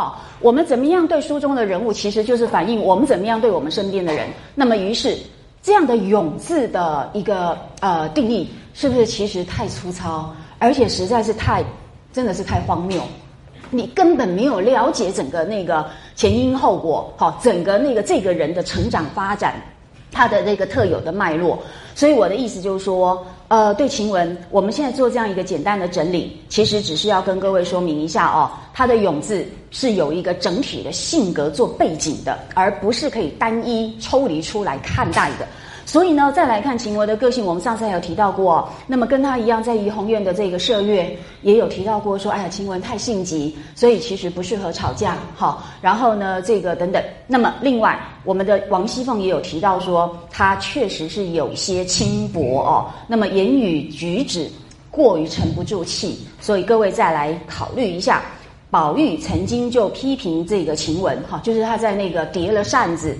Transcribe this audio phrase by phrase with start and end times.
[0.00, 4.26] 好，我们怎么样对书中的人物，其实就是反映我们怎么样对我们身边的人。
[4.54, 5.14] 那么，于是
[5.62, 11.62] 这样的“勇”字的一个呃定义，是不是其实太粗糙，而且实在是太，
[12.14, 13.02] 真的是太荒谬？
[13.68, 15.86] 你根本没有了解整个那个
[16.16, 19.56] 前因后果，好，整个那个这个人的成长发展。
[20.12, 21.58] 它的那个特有的脉络，
[21.94, 35.46] 所以我的意思就是说，呃，对晴雯，我们现在做这样一个简单的整理，其实只是要跟各位说明一下哦，它的“勇”字是有一个整体的性格做背景的，而不是可以单一抽离出来看待的。
[35.90, 38.68] 所以呢，再来看秦雯的个性，我们上次还有提到过。
[38.86, 45.18] 那么跟他一样，在怡红院的这个麝月也有提到过，说哎呀，秦雯太性急，所以其实不适合吵架。
[45.34, 47.02] 好，然后呢，这个等等。
[47.26, 52.86] 那么另外，我们的王熙凤也有提到说，她确实是有些轻薄哦。
[53.08, 54.48] 那么言语举止
[54.92, 58.22] 过于沉不住气，所以各位再来考虑一下。
[58.70, 63.18] 宝玉曾经就批评这个晴雯，哈，就是他在那个叠了扇子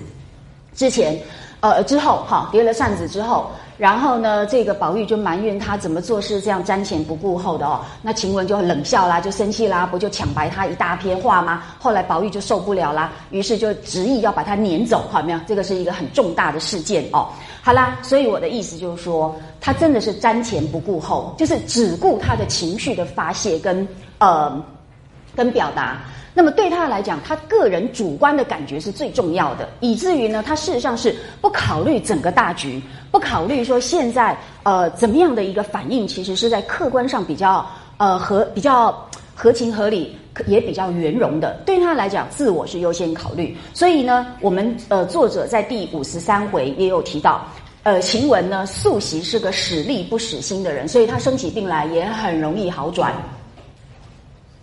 [0.73, 1.19] 之前。
[1.61, 7.79] 呃，之后哈叠了扇子之后，然后呢，这个宝玉就埋怨他怎么做事这样瞻前不顾后的哦。
[8.01, 11.63] 那晴雯就冷笑啦，就生气啦，不就抢白他一大篇话吗？
[11.77, 15.39] 后来宝玉就受不了啦，于是就执意要把他撵走，好没有？
[15.47, 17.29] 这个是一个很重大的事件哦。
[17.61, 23.87] 好啦，所以我的意思就是说，他真的是瞻前不顾后，就是只顾他的情绪的发泄跟
[24.17, 24.51] 呃
[25.35, 25.99] 跟表达。
[26.33, 37.65] 那么对他来讲，他个人主观的感觉是最重要的，以至于呢，他事实上是不考虑整个大局，不考虑说现在呃怎么样的一个反应，其实是在客观上比较
[37.97, 38.95] 呃合比较
[39.35, 40.15] 合情合理，
[40.47, 41.59] 也比较圆融的。
[41.65, 43.57] 对他来讲，自我是优先考虑。
[43.73, 47.45] 所以呢，我们呃作者在第五十三回也有提到，
[47.83, 53.13] 呃晴雯呢素习是个使力不使心的人，所以他生起病来也很容易好转。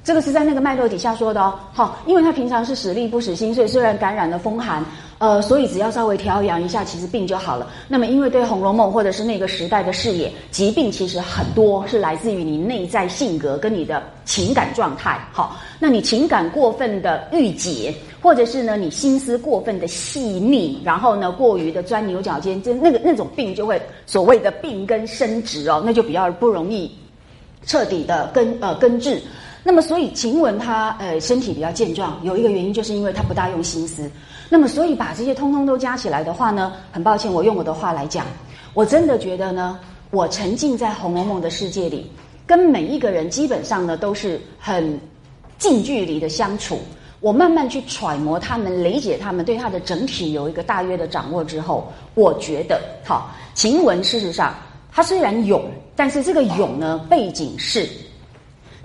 [0.09, 4.83] 这个是在那个脉络底下说的哦，好，因为他平常是使力不使心，所以虽然感染了风寒，
[5.19, 7.71] 呃，所以只要稍微调养一下，其实病就好了。
[7.89, 15.21] 那么，因为对《红楼梦》或者是那个时代的视野，疾病其实很多是来自于你内在性格跟你的情感状态。
[15.31, 26.91] 好，那你情感过分的郁结，或者是呢你心思过分的细腻，然后呢过于的钻牛角尖，就那个那种病就会所谓的病根生殖哦，那就比较不容易
[27.67, 29.21] 彻底的根呃根治。
[29.63, 34.11] 那么，所以晴雯她呃身体比较健壮，有一个原因就是因为她不大用心思。
[34.49, 38.25] 那么，所以把这些通通都加起来的话呢，很抱歉，我用我的话来讲，
[38.73, 39.79] 我真的觉得呢，
[40.11, 42.11] 我沉浸在《红楼梦》的世界里，
[42.47, 44.99] 跟每一个人基本上呢都是很
[45.59, 46.79] 近距离的相处。
[47.21, 54.55] 我慢慢去揣摩他们，理解他们，对他的整体有一个大约的掌握之后，我觉得，好，晴雯事实上
[54.91, 55.63] 她虽然勇，
[55.97, 57.87] 但是这个勇呢，背景是。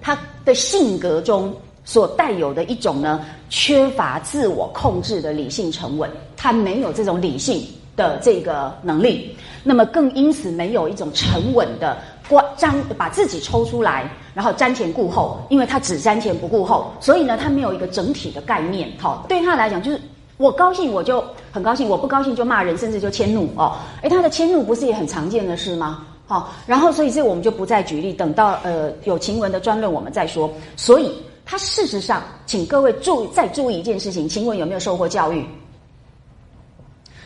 [0.03, 1.51] 他的性格中
[1.85, 7.65] 所带有的一种呢，缺乏自我控制的理性沉稳，他没有这种理性
[7.95, 11.97] 的这个能力，那么更因此没有一种沉稳的
[12.27, 18.91] 观瞻，把自己抽出来，然后瞻前顾后，因为他只瞻前不顾后，所以呢，他没有一个整体的概念。
[18.99, 19.99] 好，对他来讲，就是
[20.37, 23.77] 我高兴我就很高兴，我不高兴就骂人，甚至就迁怒哦。
[24.01, 26.05] 诶，他的迁怒不是也很常见的事吗？
[26.33, 30.51] 好，然后所以这我们就不再举例，等到呃有晴雯的专论我们再说。
[30.75, 35.45] 所以他事实上，请各位注再注意一件事情：晴雯有没有受过教育？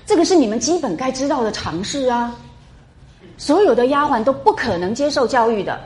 [0.05, 2.35] 这个是你们基本该知道的常识啊。
[3.37, 5.79] 所有的丫鬟都不可能接受教育的，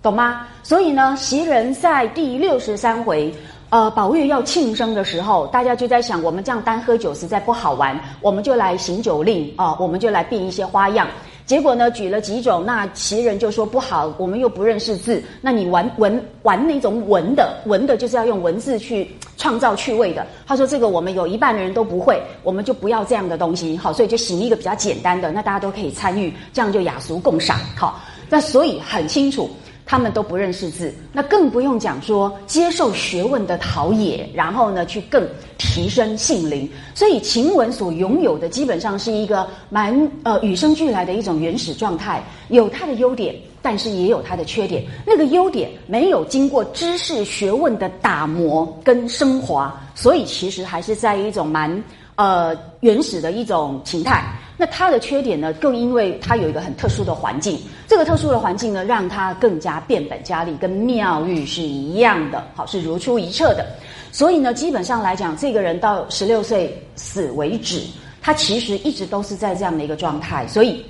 [0.00, 0.46] 懂吗？
[0.62, 3.34] 所以呢，袭人在第六十三回，
[3.70, 11.08] 呃，宝玉要庆生的时候，大家就在想，我们这样单喝酒实在不好玩，我们就来行酒令啊，我们就来变一些花样。
[11.52, 20.26] 结果呢，举了几种，那其人就说不好，我们又不认识字，那你玩文玩那种文的，文的就是要用文字去创造趣味的。
[20.46, 29.50] 他说这个我们有一半的人都不会，我们就不要这样的东西，好，所以就行一个比较简单的，那大家都可以参与，这样就雅俗共赏，好，那所以很清楚。
[29.92, 35.22] 他们都不认识字，那更不用讲说接受学问的陶冶，然后呢去更
[35.58, 36.66] 提升性灵。
[36.94, 44.82] 所以晴雯所拥有的基本上是一个蛮呃与生俱来的一种原始状态，有它的优点，但是也有它的缺点。
[45.06, 51.84] 那个优点没有经过知识学问的打磨跟升华，所以其实还是在一种蛮
[52.14, 54.24] 呃原始的一种形态。
[54.62, 63.66] 那它的缺点呢，更因为它有一个很特殊的环境，这个特殊的环境呢，让它更加变本加厉，跟妙玉是一样的，好是如出一辙的。
[64.12, 67.82] 所以呢，基本上来讲，这个人到十六岁死为止，
[68.20, 70.46] 他其实一直都是在这样的一个状态。
[70.46, 70.86] 所以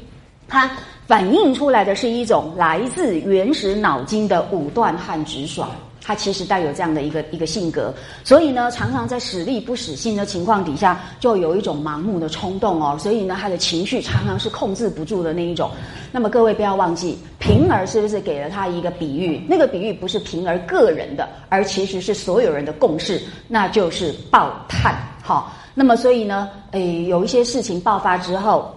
[0.46, 0.70] 他
[1.06, 5.70] 反映出来的是一种来自原始脑筋的武断和直爽。
[6.04, 7.94] 他其实带有这样的一个一个性格，
[8.24, 12.96] 所以呢，常常在使力不使心的情况底下，就有一种盲目的冲动哦。
[12.98, 15.70] 所以呢，他的情绪常常是控制不住的那一种。
[16.10, 19.46] 那么各位不要忘记，平儿是不是给了他一个比喻？
[19.48, 24.94] 那个比喻不是平儿个人的，而其实是所有人的共识，那就是爆炭。
[25.22, 28.74] 好，那么所以呢，诶，有一些事情爆发之后。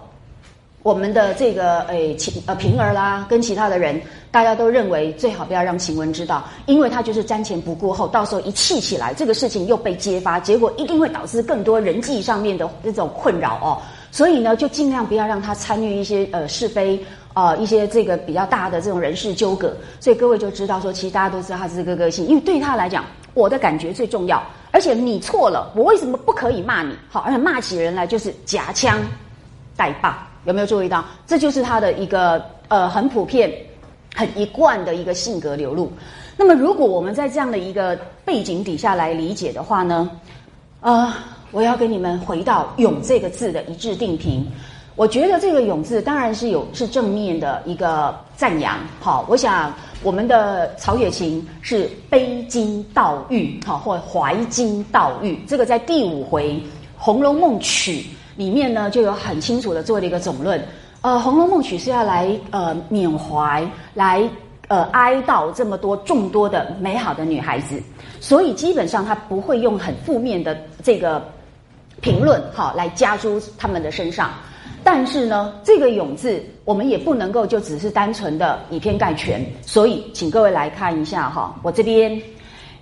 [0.86, 4.00] 我们的这个诶，晴呃平儿啦，跟其他的人，
[4.30, 13.82] 大家都认为最好不要让晴雯知道，因为他就是瞻前不顾后，到时候一气起来，这个事情又被揭发，结果一定会导致更多人际上面的这种困扰哦。
[14.12, 17.04] 所以呢，就尽量不要让他参与一些呃是非
[17.34, 19.76] 啊，一些这个比较大的这种人事纠葛。
[19.98, 23.04] 所以各位就知道说，其实大家都知道他这个个性，因为对他来讲，
[23.34, 24.40] 我的感觉最重要。
[24.70, 26.94] 而且你错了，我为什么不可以骂你？
[27.08, 29.00] 好，而且骂起人来就是夹枪
[29.76, 30.16] 带棒。
[30.46, 31.04] 有没有注意到？
[31.26, 33.52] 这就是他的一个呃很普遍、
[34.14, 35.92] 很一贯的一个性格流露。
[36.36, 40.08] 那么，如果我们在这样的一个背景底下来理解的话呢，
[40.80, 41.12] 呃，
[41.50, 44.46] 我要跟你们回到“勇”这个字的一致定评。
[44.94, 48.78] 我觉得这个“勇”字当然是有是正面的一个赞扬。
[49.00, 55.38] 好，我想我们的曹雪芹是悲金悼玉，好或怀金悼玉。
[55.46, 56.52] 这个在第五回
[56.96, 58.06] 《红楼梦》曲。
[58.36, 60.62] 里面呢就有很清楚的做了一个总论，
[61.00, 64.22] 呃，《红楼梦》曲是要来呃缅怀、来
[64.68, 67.82] 呃哀悼这么多众多的美好的女孩子，
[68.20, 71.22] 所以基本上他不会用很负面的这个
[72.00, 74.30] 评论哈来加诸他们的身上。
[74.84, 82.20] 但是呢，这个“勇”字我们也不能够就只是单纯的以偏概全，所以请各位来看一下哈，我这边。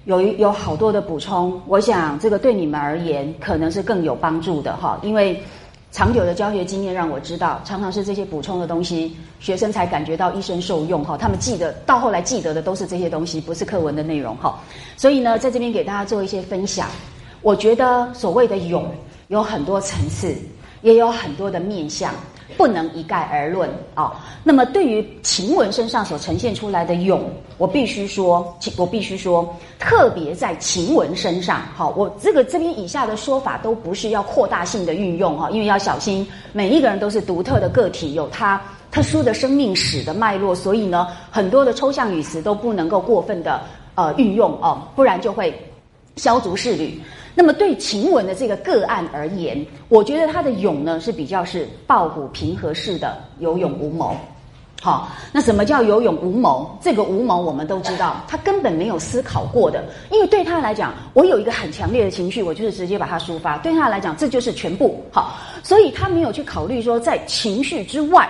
[0.05, 5.43] 有有好多的补充，我想这个对你们而言可能是更有帮助的哈，因为
[5.91, 11.17] 长久的教学经验让我知道，常常是这些补充的东西，学生才感觉到一生受用哈。
[11.17, 14.59] 他们记得到后来记得的都是这些东西，不是课文的内容哈。
[14.97, 16.89] 所以呢，在这边给大家做一些分享。
[17.41, 18.91] 我觉得所谓的勇
[19.29, 20.35] 有很多层次，
[20.83, 22.13] 也有很多的面相。
[22.57, 24.13] 不能一概而论啊。
[24.43, 43.61] 那么，对于晴雯身上所呈现出来的勇，我必须说，我必须说，特别在晴雯身上，好，我这个这边以下的说法都不是要扩大性的运用哈，因为要小心，每一个人都是独特的个体，有他特殊的生命史的脉络，所以呢，很多的抽象语词都不能够过分的
[43.95, 45.53] 呃运用哦，不然就会
[46.17, 47.01] 消足适履。
[47.35, 54.17] 那么对晴雯的这个个案而言，我觉得他的勇呢是比较是抱虎平和式的有勇无谋。
[54.81, 56.79] 好，那什么叫有勇无谋？
[56.81, 59.83] 这个无谋我们都知道，他根本没有思考过的。
[60.11, 63.57] 因为对他来讲，我有一个很强烈的情绪，我就是直接把它抒发。
[63.59, 65.03] 对他来讲，这就是全部。
[65.11, 68.29] 好，所以他没有去考虑说在情绪之外。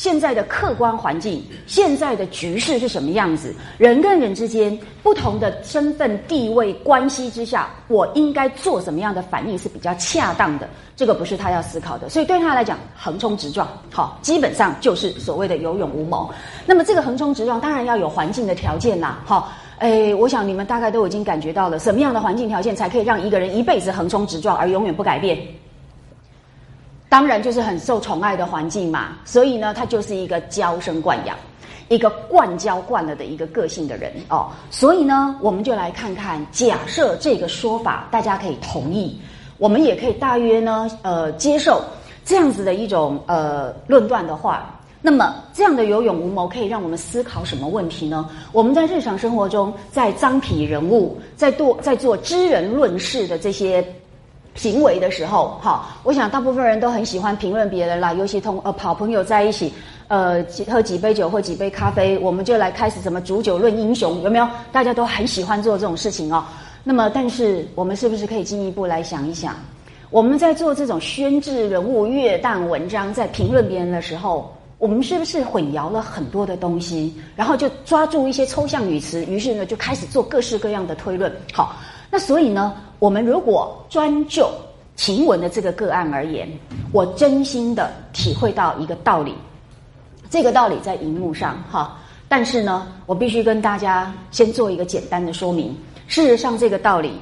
[0.00, 3.54] 现在的客观环境，现在的局势是什么样子？
[3.76, 10.66] 人跟人之间不同的身份地位关系之下，我应该做什么样的反应是比较恰当的？
[10.96, 16.30] 这个不是他要思考的，所以对他来讲，横冲直撞，好，基本上就是所谓的有勇无谋。
[16.64, 25.38] 那么这个横冲直撞，当然要有环境的条件啦，好，哎，我想你们大概都已经感觉到了，什么样的环境条件才可以让一个人一辈子横冲直撞而永远不改变？
[27.10, 31.36] 当然就是很受宠爱的环境嘛，所以呢，他就是一个娇生惯养，
[31.88, 34.48] 一个惯娇惯了的一个个性的人哦。
[34.70, 39.20] 所以呢，我们就来看看，假设这个说法大家可以同意，
[39.58, 41.82] 我们也可以大约呢，呃，接受
[42.24, 48.30] 这样子的一种呃论断的话，那么这样的有勇无谋可以让我们思考什么问题呢？
[48.52, 53.84] 我们在日常生活中，在张体人物，在做在做知人论事的这些。
[54.60, 59.72] 行为的时候，哈，我想大部分人都很喜欢评论别人啦，尤其同呃好朋友在一起，
[60.08, 64.46] 呃，喝几杯酒或几杯咖啡，我们就来开始什么煮酒论英雄，有没有？
[64.70, 66.44] 大家都很喜欢做这种事情哦。
[66.84, 69.56] 那么，但是我们是不是可以进一步来想一想，
[70.10, 77.14] 我们在做这种宣制人物、阅荡文章，在评论别人的时候，我们是不是混淆了很多的东西？
[77.34, 81.32] 然后就抓住一些抽象语词，于是呢就开始做各式各样的推论。
[81.50, 81.76] 好。
[82.12, 84.48] 那所以呢，我们如果专就
[84.94, 86.46] 晴雯的这个个案而言，
[86.92, 89.34] 我真心的体会到一个道理，
[90.28, 95.74] 这个道理在荧幕上哈，但是呢，我必须跟大家先做一个简单的说明。
[96.08, 97.12] 事实上，这个道理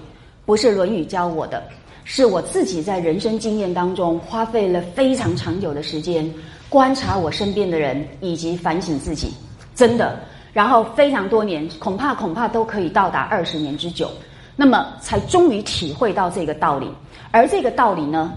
[0.45, 1.63] 不是《论语》教我的，
[2.03, 6.29] 是我自己在人生经验当中花费了非常长久的时间
[6.69, 9.33] 观察我身边的人以及反省自己，
[9.77, 10.19] 真的，
[10.53, 14.11] 然后非常多年，恐怕恐怕都可以到达二十年之久。
[14.61, 16.91] 那么才终于体会到这个道理，
[17.31, 18.33] 而这个道理呢，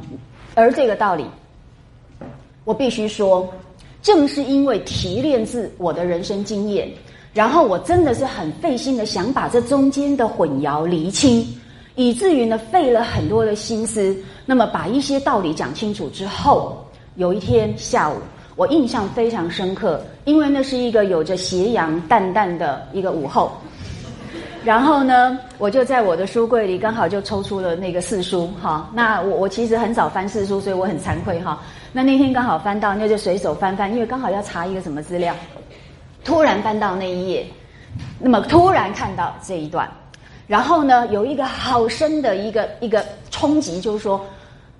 [0.54, 1.26] 而这个道理，
[2.64, 3.52] 我必须说，
[4.04, 6.88] 正是因为提炼自我的人生经验，
[7.34, 11.44] 然后我真的是很费心的想把这中间的混淆厘清，
[11.96, 14.16] 以至于呢费了很多的心思。
[14.46, 16.86] 那么把一些道理讲清楚之后，
[17.16, 18.18] 有一天下午，
[18.56, 23.52] 我印象非常深刻，因为那是一个有着斜阳淡淡的一个午后。
[24.64, 28.90] 然后呢，我就在我的书柜里刚好就抽出了那个四书哈。
[28.94, 31.60] 那我我其实很少翻四书，所以我很惭愧哈。
[31.92, 35.36] 那那天刚好翻到，那就随手翻翻，因为刚好要查一个什么资料。
[36.24, 37.48] 突然翻到那一页，
[38.20, 39.90] 那么突然看到这一段，
[40.46, 44.24] 然后呢，有一个好深的一个一个冲击，就是说，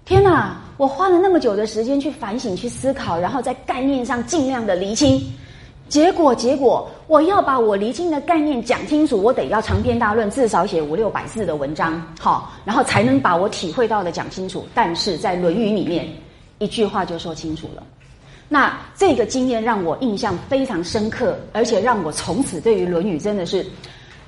[0.06, 0.56] 天哪！
[0.78, 5.22] 我花了那么久的时间去反省、去思考，然后在概念上尽量的厘清。
[5.92, 14.66] 结果，结果，我要把我离经的概念讲清楚，我得要长篇大论，至少写五六百字的文章，好，然后才能把我体会到的讲清楚。
[14.74, 16.08] 但是在《论语》里面，
[16.60, 17.84] 一句话就说清楚了。
[18.48, 23.66] 那这个经验让我印象非常深刻，而且让我从此对于《论语》真的是，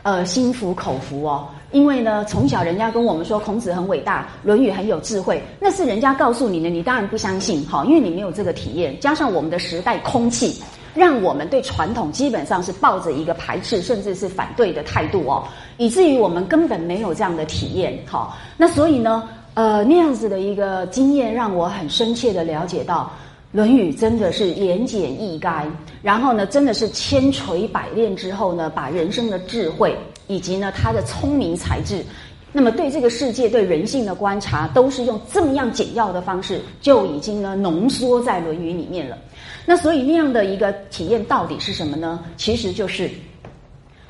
[0.02, 1.48] 呃，心服口服哦。
[1.72, 10.62] 因为呢，从小人家跟我们说孔子很伟大，《论语》很有智慧，那是人家告诉你的，你当然不相信，好，因为你没有这个体验，加上我们的时代空气。
[10.94, 15.44] 让我们对传统基本上是抱着一个排斥甚至是反对的态度哦，
[15.78, 17.98] 以至于我们根本没有这样的体验。
[18.06, 23.12] 好，那所以呢，呃，那样子的一个经验让我很深切的了解到，
[23.56, 25.66] 《论语》真的是言简意赅，
[26.02, 29.98] 然后呢，真的是千锤百炼之后呢，把人生的智慧
[30.28, 32.04] 以及呢他的聪明才智，
[32.52, 39.18] 那么对这个世界对人性的观察，都是用这么样简要的方式，就已经呢浓缩在《论语》里面了。
[39.66, 42.24] 那所以那样的一个体验到底是什么呢？
[42.36, 43.10] 其实就是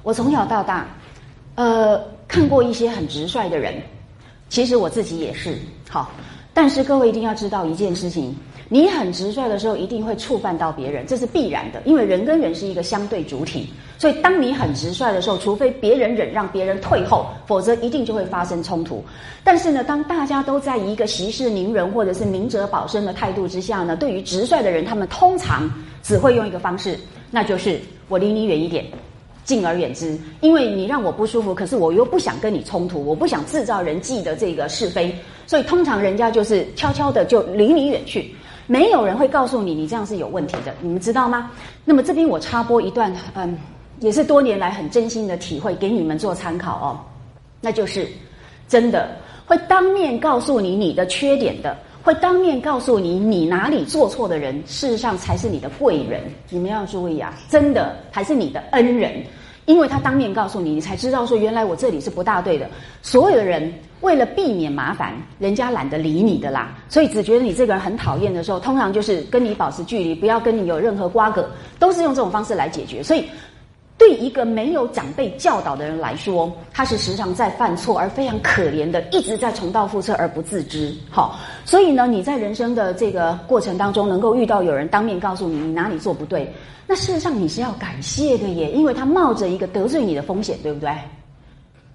[0.02, 0.88] 我从小到大，
[1.56, 3.76] 呃，看过一些很直率的人，
[4.50, 5.58] 其实我自己也是
[5.90, 6.12] 好。
[6.54, 8.36] 但是各位一定要知道一件事情：
[8.74, 13.70] 你很直率的时候，一定会触犯到别人，这是必然的，因为人跟人是一个相对主体。
[14.00, 19.06] 所以当你很直率的时候，除非别人忍让、别人退后，否则一定就会发生冲突。
[19.44, 26.98] 但是呢，当大家都在一个息事宁人或者是明哲保身的态度之下呢，对于直率的人，他们通常只会用一个方式，
[27.30, 28.84] 那就是我离你远一点。
[29.44, 35.14] 敬而远之，因为你让我不舒服，可是我又不想跟你冲突，我不想制造人际的这个是非，
[35.46, 38.34] 所以通常人家就是悄悄的就离你远去，
[38.68, 41.52] 没有人会告诉你你这样是有问题的，你们知道吗？
[41.86, 43.58] 那么这边我插播一段，嗯，
[44.00, 47.00] 也是多年来很真心的体会，给你们做参考哦，
[47.62, 48.08] 那就是
[48.68, 49.16] 真的
[49.46, 51.78] 会当面告诉你你的缺点的。
[52.04, 56.22] 会当面告诉你你哪里做错的人，事实上才是你的贵人。
[56.50, 59.24] 你们要注意啊，真的还是你的恩人，
[59.68, 62.70] 因为他当面告诉你，你才知道说原来我这里是不大对的。
[63.02, 73.02] 所有的人为了避免麻烦，人家懒得理你的啦，所以只觉得你这个人很讨厌的时候，通常就是跟你保持距离，不要跟你有任何瓜葛，都是用这种方式来解决。
[73.02, 73.26] 所以。
[73.96, 80.94] 对一个没有长辈教导的人来说，他是时常在犯错，而非常可怜的，一直在重蹈覆辙而不自知。
[81.10, 86.52] 好，所以呢，你在人生的这个过程当中，能够遇到有人当面告诉你你哪里做不对，
[86.88, 90.90] 那事实上你是要感谢的耶，因为他冒着一个得罪你的风险，对不对？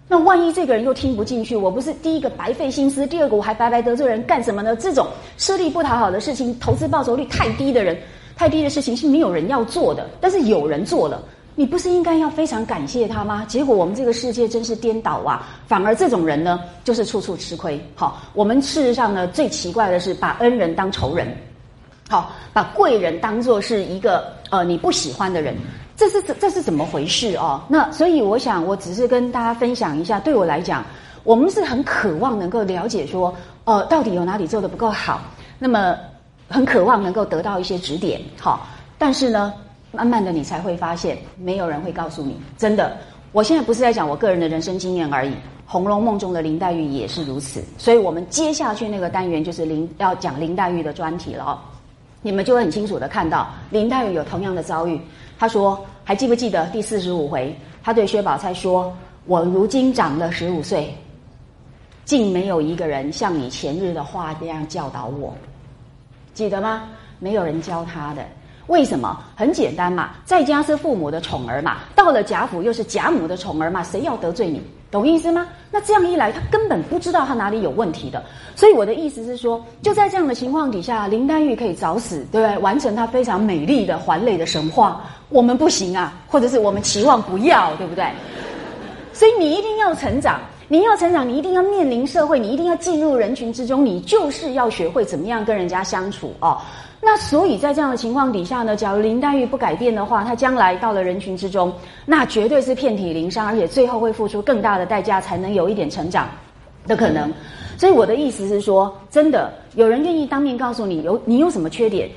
[0.08, 4.74] 那万一这个人又听不进去，我不是第一个白费心思，第二个我还白白得罪人干什么呢？
[4.76, 7.96] 这种吃力不讨好的事情，投资报酬率太低的人，
[8.34, 11.22] 太低的事情是没有人要做的，但是有人做了。
[11.54, 13.44] 你不是应该要非常感谢他吗？
[13.48, 15.44] 结果我们这个世界真是颠倒啊！
[15.66, 17.78] 反而这种人呢，就是处处吃亏。
[17.96, 21.26] 好，我们事实上呢，最奇怪的是把恩人当仇人，
[22.08, 25.56] 好，把贵人当做是一个呃你不喜欢的人，
[25.98, 27.60] 这是这这是怎么回事哦？
[27.68, 30.82] 那所以我想，我只是跟大家分享一下，对我来讲，
[31.24, 35.20] 我们是很渴望能够了解说，呃，到底有哪里做的不够好，
[35.58, 35.96] 那么
[36.48, 38.20] 很渴望能够得到一些指点。
[38.38, 39.52] 好，但是呢。
[39.90, 42.38] 慢慢的，你才会发现，没有人会告诉你。
[42.58, 42.94] 真的，
[43.32, 45.30] 我现在不是在讲我个人的人生经验而已，
[45.64, 47.64] 《红楼梦》中的林黛玉也是如此。
[47.78, 51.58] 所以我们接下去那个单元就是林要讲林黛玉的专题了哦。
[52.28, 55.00] 你们就会很清楚的看到，林黛玉有同样的遭遇。
[55.38, 57.56] 她说：“还记不记得第四十五回？
[57.82, 58.94] 她对薛宝钗说
[59.24, 60.94] ：‘我如今长了十五岁，
[62.04, 65.34] 竟没有一个人像你前日的话那样教导我，
[66.34, 66.82] 记得吗？
[67.18, 68.22] 没有人教她的。’”
[68.68, 69.18] 为什么？
[69.34, 74.62] 很简单嘛，在家是父母的宠儿嘛，到了贾府又是贾母的宠儿嘛，谁要得罪你？
[74.90, 75.46] 懂意思吗？
[75.70, 78.22] 那这样一来，他根本不知道他哪里有问题的。
[78.56, 82.58] 所以我的意思是说，就在这样的情况底下，林黛玉可以早死，对不对？
[82.58, 85.02] 完成她非常美丽的还泪的神话。
[85.28, 88.06] 我们不行啊，或者是我们期望不要，对不对？
[89.12, 90.40] 所以你一定要成长。
[90.70, 96.58] 你要成长，你一定要面临社会，你一定要进入人群之中，你就是要学会怎么样跟人家相处哦。
[97.00, 101.72] 那所以在这样的情况底下呢，假如林黛玉不改变的话，她将来到了人群之中，
[102.04, 106.28] 那绝对是遍体鳞伤，而且最后会付出更大的代价，才能有一点成长
[106.86, 107.32] 的可能。
[107.78, 112.10] 所以我的意思是说，真的有人愿意当面告诉你有你有什么缺点，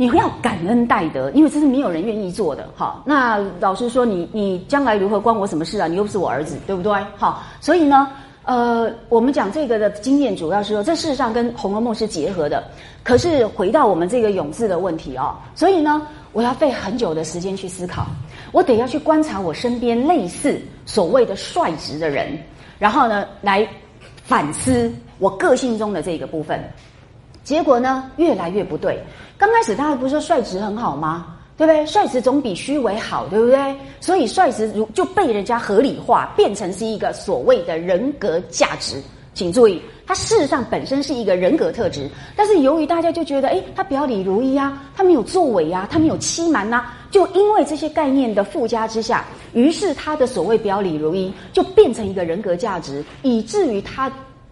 [0.00, 2.66] 你要感恩戴德，因为这是没有人愿意做的。
[2.74, 5.86] 好，那老师说，你你将来如何关我什么事啊？
[5.86, 6.90] 你又不是我儿子，对不对？
[7.18, 8.08] 好，所以呢。
[8.42, 12.64] 呃，我们讲这个的经验，主要是说，这事实上跟《红楼梦》是结合的。
[13.04, 16.00] 可是回到我们这个永字的问题哦，所以呢，
[16.32, 18.06] 我要费很久的时间去思考，
[18.52, 22.36] 我得要去观察我身边类似所谓的率直的人，
[22.78, 23.68] 然后呢，来
[24.24, 26.58] 反思我个性中的这个部分。
[27.50, 29.02] 结果呢，越来越不对。
[29.36, 31.34] 刚开始大家不是说率直很好吗？
[31.56, 31.84] 对不对？
[31.84, 33.76] 率直总比虚伪好，对不对？
[34.00, 39.02] 所以率直如就被人家合理化，变成是一个所谓的人格价值。
[39.34, 54.08] 请注意，它事实上本身是一个人格特质，但是由于大家就觉得，哎，他表里如一啊，他没有作伪啊，他没有欺瞒呐，就因为这些概念的附加之下，于是他的所谓表里如一就变成一个人格价值，以至于他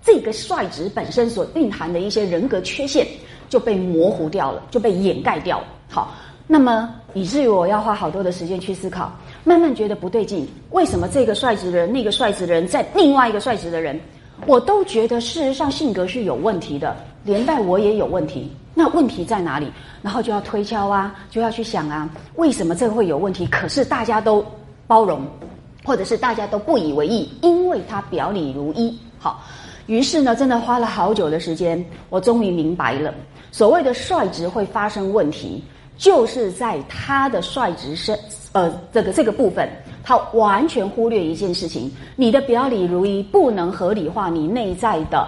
[0.08, 3.06] 这个率直本身所蕴含的一些人格缺陷
[3.50, 5.66] 就被模糊掉了，就被掩盖掉了。
[5.90, 6.14] 好。
[6.50, 9.12] 那么，以至于我要花好多的时间去思考，
[9.44, 10.48] 慢慢觉得不对劲。
[10.70, 14.00] 为什么这个率直的人、那个率直的人，在另外一个率直的人，
[14.46, 18.50] 我都觉得事实上性格是有问题的，连带我也有问题。
[18.72, 19.70] 那问题在哪里？
[20.00, 23.46] 然后就要推敲啊，就要去想啊，为什么这个会有问题？
[23.48, 24.42] 可是大家都
[24.86, 25.20] 包容，
[25.84, 28.98] 或者是大家都不以为意，因为他表里如一。
[29.18, 29.44] 好，
[29.88, 33.12] 于是呢，真的花了好久的时间，我终于明白了，
[33.50, 35.64] 所谓的率直会发生问题。
[35.96, 38.16] 就是在他的率直身，
[38.52, 39.68] 呃，这个这个部分，
[40.04, 45.26] 他完全忽略一件事情：你的表里如一不能合理化你内在的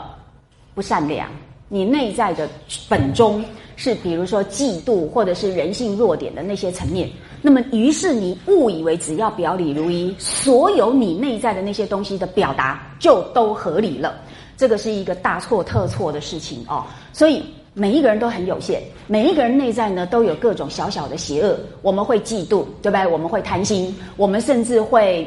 [0.72, 1.28] 不善良，
[1.68, 2.48] 你内在的
[2.88, 7.10] 本中是比如说嫉妒或者是人性弱点的那些层面。
[7.42, 14.20] 那么，于是你误以为只要表里如一，所有你内在的那些东西的表达就都合理了。
[14.60, 17.42] 这个是一个大错特错的事情哦，所以。
[17.72, 21.56] 每一个人都很有限，每一个人内在呢都有各种小小的邪恶。
[21.82, 23.06] 我们会嫉妒，对不对？
[23.06, 25.24] 我们会贪心，我们甚至会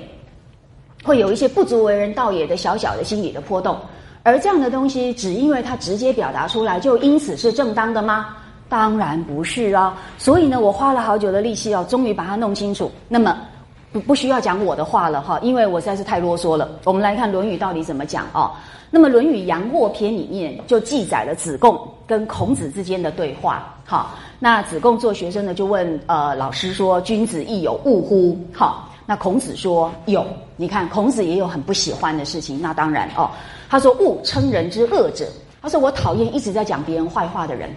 [1.05, 3.77] 会有一些不足为人道也的小小的心理的波动。
[4.23, 8.36] 而这样的东西，只因为它直接表达出来，就因此是正当的吗？
[8.67, 9.97] 当然不是啊。
[10.17, 12.91] 所以呢，我花了好久的力气哦，终于把它弄清楚。
[13.08, 13.39] 那么
[13.93, 16.67] 不不需要讲我的话了哈，因为我实在是太啰嗦了。
[16.84, 18.51] 我们来看《论语》到底怎么讲啊？
[18.89, 23.71] 那么《论语·阳货篇》里面就记载了子贡跟孔子之间的对话。
[23.86, 30.25] 好，那子贡做学生呢，就问呃老师说：“君子亦有恶乎？”好，那孔子说：“有。”
[30.58, 32.60] 你看，孔子也有很不喜欢的事情。
[32.60, 33.29] 那当然哦，
[33.69, 35.27] 他说：“恶称人之恶者。”
[35.62, 37.69] 他说：“我讨厌一直在讲别人坏话的人。”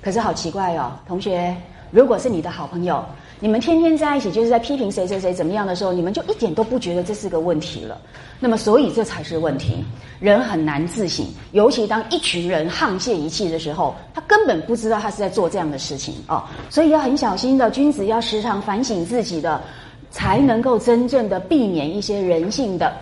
[0.00, 1.54] 可是好奇怪哦，同学，
[1.90, 3.04] 如果是你的好朋友。
[3.42, 7.98] 你们天天在一起，就是在批评谁谁谁怎么样的时候，你们就一点都不觉得这是个问题了。
[8.38, 9.82] 那么，所以这才是问题。
[10.20, 16.44] 人很难自省，尤其当一群人沆瀣一气的时候，他根本不知道他是在做这样的事情哦。
[16.68, 19.58] 所以要很小心的，君子要时常反省自己的，
[20.10, 22.92] 才能够真正的避免一些人性的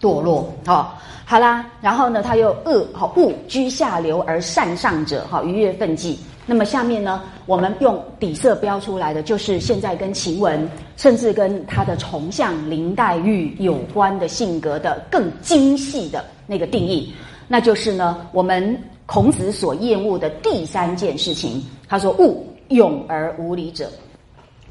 [0.00, 0.52] 堕落。
[0.66, 6.18] 好，好啦，然后呢，他又恶好恶居下流而善上者，好愉悦奋际。
[6.50, 17.12] 那么下面呢，我们用底色标出来的，就是现在跟晴雯，甚至跟他的从相林黛玉有关的性格的更精细的那个定义，
[17.46, 21.62] 那就是呢，我们孔子所厌恶的第三件事情。
[21.86, 23.90] 他说：“勿勇而无礼者。”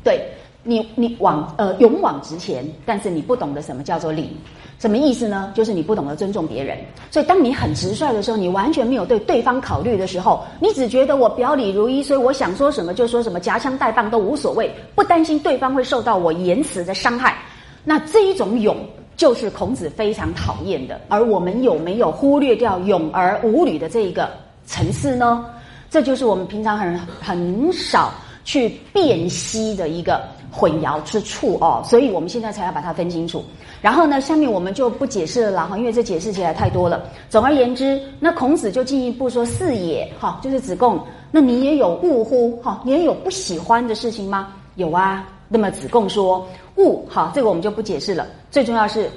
[0.04, 0.28] 对
[0.68, 4.36] 你，你往呃勇往直前，但是你不懂得什么叫做礼。
[4.80, 5.52] 什么意思呢？
[5.56, 6.78] 就是你不懂得尊重别人，
[7.10, 17.38] 所以当你很直率的时候，你完全没有对对方考虑的时候，你只觉得我表里如一，所以我想说什么就说什么，夹枪带棒都无所谓，不担心对方会受到我言辞的伤害。
[17.84, 18.78] 那这一种勇，
[19.16, 21.02] 就是孔子非常讨厌的。
[21.08, 24.30] 而我们有没有忽略掉勇而无礼的这一个
[24.68, 25.44] 层次呢？
[25.90, 30.22] 这就是我们平常很很少去辨析的一个
[30.58, 31.82] 混淆之处哦。
[31.86, 33.44] 所以我们现在才要把它分清楚。
[33.82, 37.04] 然后呢，下面我们就不解释了哈，因为这解释起来太多了。
[37.30, 41.00] 总而言之，那孔子就进一步说：“是也，哈，就是子贡，
[41.32, 42.58] 那你也有恶乎？
[42.64, 44.56] 哈，你也有不喜欢的事情吗？
[44.76, 45.30] 有啊。
[45.50, 48.28] 那么子贡说：恶，好，这个我们就不解释了。
[48.52, 49.10] 最重要是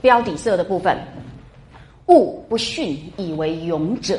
[0.00, 0.96] 标底色的部分，
[2.06, 4.18] 恶不逊以为勇者，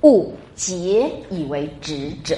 [0.00, 0.26] 恶
[0.56, 2.34] 节以为直者。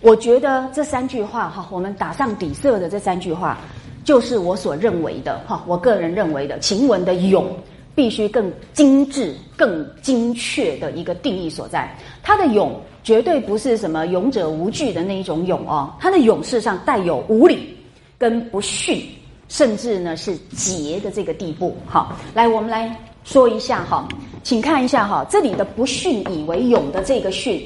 [0.00, 3.58] 我觉得这三句话哈，我们打上底色的这三句话。
[4.02, 7.54] 就是我所认为的哈，我个人认为的晴雯的勇，
[7.94, 11.94] 必须更精致、更精确的一个定义所在。
[12.22, 17.76] 他的勇绝对不是什么勇者无惧的那一种勇哦，他的勇事上带有无礼
[18.16, 19.06] 跟不逊，
[19.48, 21.76] 甚至呢是节的这个地步。
[21.86, 24.08] 好，来我们来说一下哈，
[24.42, 27.62] 请看一下哈，这里的不逊以为勇的这个逊，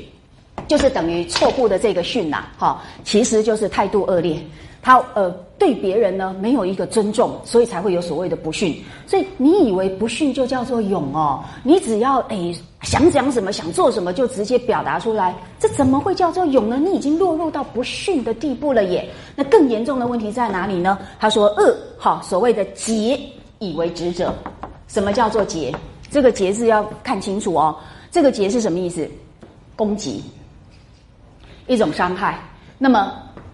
[0.67, 4.39] 就是等于错误的这个训呐，哈，其实就是态度恶劣。
[4.83, 8.77] 他呃对别人呢没有一个尊重，所以才会有所谓的不逊。
[9.07, 11.43] 所以你以为不逊就叫做勇哦？
[11.63, 16.77] 你只要诶想讲什么想做什么就直接表达出来，这怎么会叫做勇呢？
[16.77, 19.09] 你已经落入到不逊的地步了耶。
[19.35, 20.99] 那更严重的问题在哪里呢？
[21.19, 23.19] 他说恶好所谓的节
[23.61, 24.35] 以为直者，
[24.87, 25.75] 什么叫做节？
[26.11, 27.75] 这个节字要看清楚哦。
[28.11, 29.09] 这个节是什么意思？
[29.77, 30.23] 攻击，
[31.67, 32.39] 一种伤害。
[32.79, 33.13] 那么。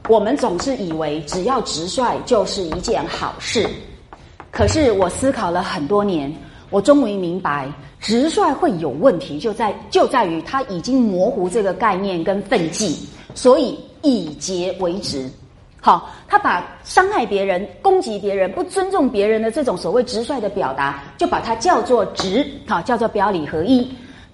[0.09, 3.69] 我们总是以为只要直率就是一件好事，
[4.51, 6.35] 可是我思考了很多年，
[6.71, 7.71] 我终于明白，
[8.01, 15.31] 直率会有问题，就在就在于他已经模糊这个概念跟分际，所以以节为直。
[15.81, 23.89] 好，他把伤害别人、攻击别人、不尊重别人的这种所谓直率的表达，就把它叫做直，好，叫做表里合一。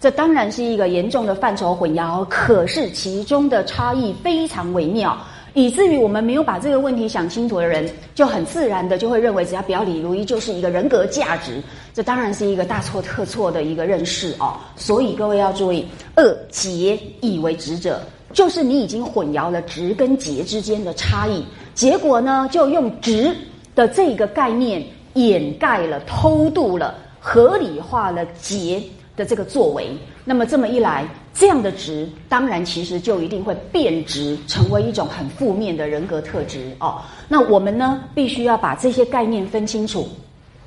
[0.06, 5.18] 这当然是一个严重的范畴混淆，可是其中的差异非常微妙。
[5.52, 11.60] 以至于我们没有把这个问题想清楚的人，就很自然的就会认为，只要表里如一就是一个人格价值。
[11.92, 14.54] 这当然是一个大错特错的一个认识哦。
[14.76, 15.84] 所以各位要注意，
[16.16, 18.00] 恶节以为直者，
[18.32, 23.36] 就是你已经混淆了直跟节之间的差异，结果呢，就用直
[23.74, 24.80] 的这个概念
[25.14, 28.80] 掩盖了、偷渡了、合理化了节
[29.16, 29.88] 的这个作为。
[30.24, 31.06] 那么这么一来。
[31.38, 37.02] 这样的值，当然其实就一定会变值，成为一种很负面的人格特质哦。
[37.28, 40.08] 那我们呢，必须要把这些概念分清楚。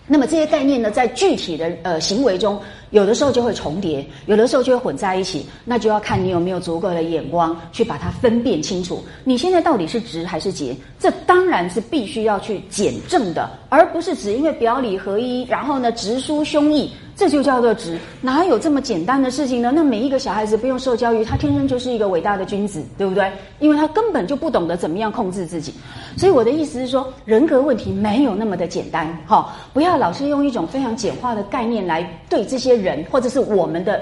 [0.05, 5.45] 那么这些概念呢，在具体的呃行为中，有的时候就会重叠，有的时候就会混在一起。
[5.65, 9.03] 那就要看你有没有足够的眼光去把它分辨清楚。
[9.23, 10.75] 你现在到底是直还是结？
[10.99, 16.89] 这当然是必须要去检证的，而不是只因为表里合一，然后呢直抒胸臆。
[17.15, 19.73] 这就叫做直，哪有这么简单的事情呢？
[19.75, 23.29] 那每一个小孩子不用受教育，他天生就是一个伟大的君子，对不对？
[23.59, 25.73] 因为他根本就不懂得怎么样控制自己。
[26.15, 29.53] 所以我的意思是说，人格问题没有那么的简单，哈！
[29.73, 34.01] 不要老是用一种非常简化的概念来对这些人，或者是我们的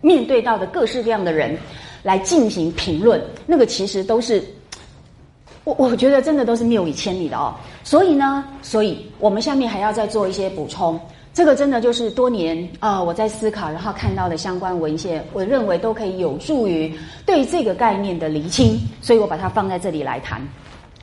[0.00, 1.56] 面对到的各式各样的人
[2.02, 3.20] 来进行评论。
[3.46, 4.42] 那个其实都是，
[5.64, 7.54] 我我觉得真的都是谬以千里的哦。
[7.84, 10.98] 所以呢，所以我们下面还要再做一些补充。
[11.32, 16.90] 这个真的就是多年啊，我在思考，然后看到的相关文献，我认为都可以有助于
[17.26, 20.40] 对这个概念的厘清，所以我把它放在这里来谈。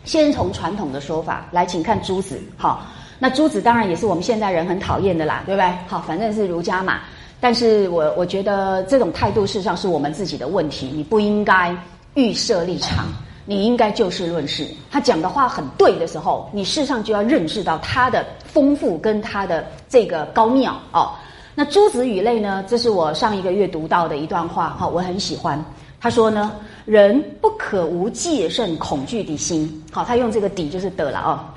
[0.06, 2.42] 先从传统的说法来，请看朱子。
[2.58, 2.86] 好，
[3.20, 5.72] 那朱子当然也是我们现代人很讨厌的啦，对不对？
[5.88, 7.00] 好，反正是儒家嘛。
[7.40, 11.76] 但是我我觉得这种态度事实上是我们自己的问题，你不应该
[12.16, 13.06] 预设立场。
[13.46, 21.12] 你应该就事论事，他讲的话很对的时候，你事实上就要认识到他的丰富跟他的这个高妙哦。
[21.54, 22.64] 那诸子语类呢？
[22.70, 25.62] 这是我上一个月读到的一段话哈，我很喜欢。
[26.00, 26.54] 他说呢，
[26.86, 29.84] 人不可无戒慎恐惧的心。
[29.92, 31.53] 好，他用这个底就是得了哦。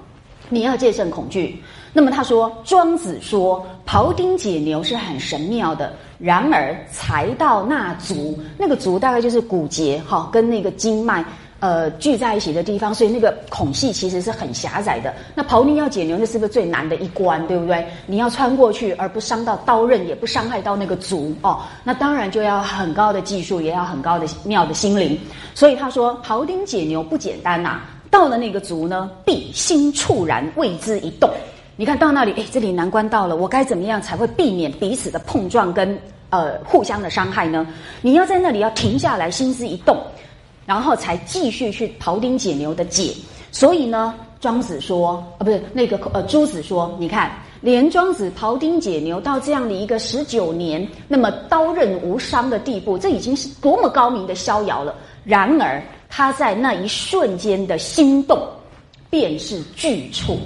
[0.48, 1.62] 你要戒慎恐惧。
[1.92, 11.24] 那么他说，庄子说庖丁解牛是很神妙的，然而才到那足，那个足大概就是骨节哈，跟那个经脉。
[11.58, 15.12] 呃，聚在一起的地方，所以那个孔隙其实是很狭窄的。
[15.34, 17.84] 那庖丁要解牛，那是不是最难的一关，对不对？
[18.04, 21.60] 你要穿过去，而不伤到刀刃，也不伤害到那个足哦。
[21.82, 25.18] 那当然就要很高的技术，也要很高的妙的心灵。
[25.54, 27.80] 所以他说，庖丁解牛不简单呐。
[28.16, 31.30] 到了那个足呢，必心猝然，为之一动。
[31.76, 35.98] 你看到那里，哎，这里难关到了，我该怎么样才会避免彼此的碰撞跟
[36.30, 37.66] 呃互相的伤害呢？
[38.00, 39.98] 你要在那里要停下来，心思一动。
[40.64, 43.12] 然后才继续去庖丁解牛的解，
[43.52, 54.94] 所以呢，庄子说，啊，不是那个呃，朱子说，你看，连庄子庖丁解牛到这样的一个十九年，那么刀刃无伤的地步，这已经是多么高明的逍遥了。
[55.22, 58.38] 然而他在那一瞬间的心动，
[59.10, 60.38] 便是惧处。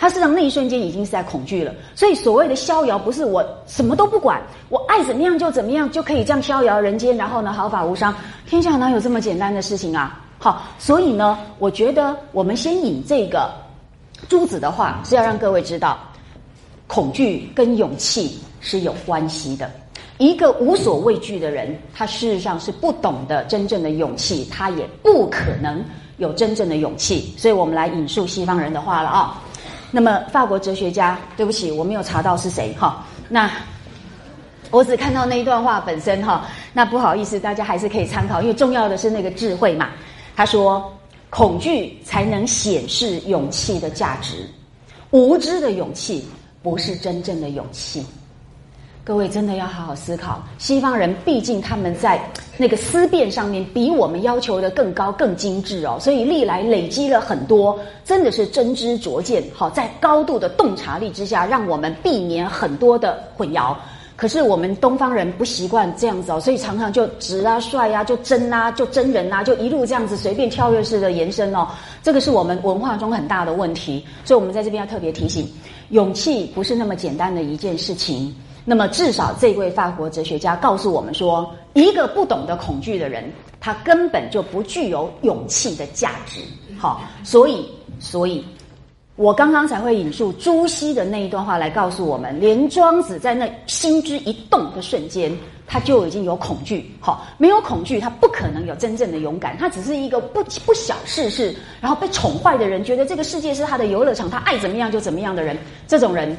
[0.00, 8.14] 他实际上那一瞬间已经是在恐惧了，所以所谓的逍遥不是我什么都不管，我爱怎么样就怎么样就可以这样逍遥人间，然后呢毫发无伤，
[8.46, 10.24] 天下哪有这么简单的事情啊？
[10.38, 13.50] 好，所以呢，我觉得我们先引这个
[14.28, 15.98] 朱子的话是要让各位知道，
[16.86, 19.68] 恐惧跟勇气是有关系的。
[20.18, 25.82] 一个无所畏惧的人，他事实上是不懂得真正的勇气，他也不可能
[26.16, 27.32] 有真正的勇气。
[27.36, 29.42] 所以我们来引述西方人的话了啊。
[29.90, 33.06] 那么，法国哲学家，对不起，我没有查到是谁哈。
[33.28, 33.50] 那
[34.70, 39.90] 我只看到那一段话本身哈，那不好意思，大家还是可以参考，因为重要的是那个智慧嘛。
[40.36, 40.92] 他说，
[41.30, 44.46] 恐惧才能显示勇气的价值，
[45.10, 46.28] 无知的勇气
[46.62, 48.04] 不是真正的勇气。
[49.08, 52.22] 各位真的要好好思考，西方人毕竟他们在
[52.58, 59.42] 那个思辨上面比我们要求的更高、更精致哦，所以历来累积了很多，真的是真知灼见。
[59.54, 63.74] 好，在高度的洞察力之下，让我们避免很多的混淆。
[64.14, 71.66] 可是我们东方人不习惯这样子哦，所以常常就直啊、帅啊、就真啊、就真人啊，就一路这样子随便跳跃式的延伸哦。
[72.02, 75.50] 这个是我们文化中很大的问题，所以我们在这边要特别提醒：
[75.88, 78.34] 勇气不是那么简单的一件事情。
[78.64, 83.24] 那么，至少这位法国哲学家告诉我们说，一个不懂得恐惧的人，
[83.58, 86.40] 他根本就不具有勇气的价值。
[86.78, 87.66] 好，所以，
[87.98, 88.44] 所以，
[89.16, 95.34] 我刚刚才会引述朱熹的那一段话来告诉我们，连庄子在那心之一动的瞬间，
[95.66, 96.94] 他就已经有恐惧。
[97.00, 99.56] 好，没有恐惧，他不可能有真正的勇敢。
[99.58, 106.36] 他只是一个不不小事事，然后被宠坏的人，觉得这个世界是他的游乐场，他爱怎么样就怎么样的人，这种人。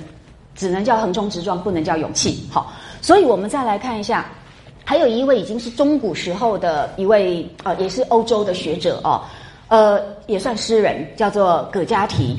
[0.60, 2.46] 只能叫横冲直撞，不能叫勇气。
[2.52, 4.26] 好，所以我们再来看一下，
[4.84, 9.22] 还有一位已经是中古时候的一位呃，也是欧洲的学者哦，
[9.70, 12.36] 呃，也算诗人，叫做葛加提。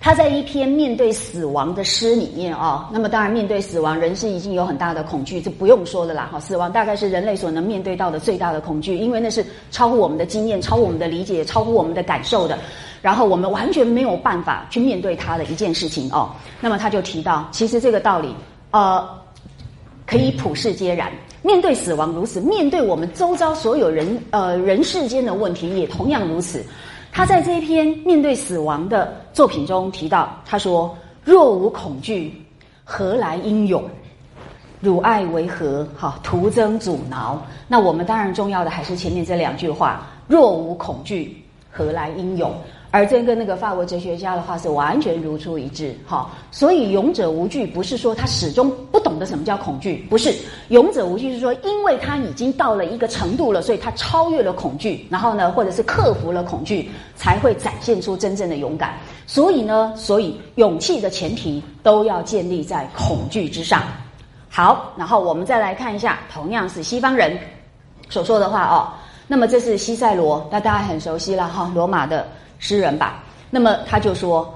[0.00, 6.28] 他在一篇面对死亡的诗里面啊，那么当然面对死亡，人是已经有很大的恐惧，这不用说的啦。
[6.32, 12.56] 哈，死亡大概是人类所能面对到的最大的恐惧，因为那是超乎我们的经验、超乎我们的理解、超乎我们的感受的。
[13.02, 16.30] 然后我们完全没有办法去面对他的一件事情哦。
[16.60, 18.34] 那么他就提到，其实这个道理
[18.70, 19.06] 呃，
[20.06, 21.12] 可以普世皆然。
[21.42, 26.64] 面对死亡如此，面对我们周遭所有人呃人世间的问题也同样如此。
[27.10, 32.32] 他在这一篇面对死亡的作品中提到，他说：“若无恐惧，
[32.84, 33.82] 何来英勇？
[34.80, 35.84] 汝爱为何？
[35.98, 37.44] 哈，徒增阻挠。
[37.66, 42.54] 那我们当然重要的还是前面这两句话：若无恐惧，何来英勇？”
[42.92, 46.30] 而这跟那个法国哲学家的话是完全如出一辙，哈。
[46.50, 50.32] 所以勇者无惧不是说他始终不懂得什么叫恐惧，不是
[50.68, 58.94] 勇者无惧是说，因为他已经到了一个程度了，所以他超越了恐惧，然后呢，或者是克服了恐惧，才会展现出真正的勇敢。
[59.26, 63.82] 所以呢，所以勇气的前提都要建立在恐惧之上。
[64.50, 67.38] 好，然后我们再来看一下，同样是西方人
[68.10, 68.92] 所说的话哦。
[69.26, 72.28] 那么这是西塞罗，那大家很熟悉了哈，罗马的。
[72.62, 74.48] 诗人吧，那么他就说，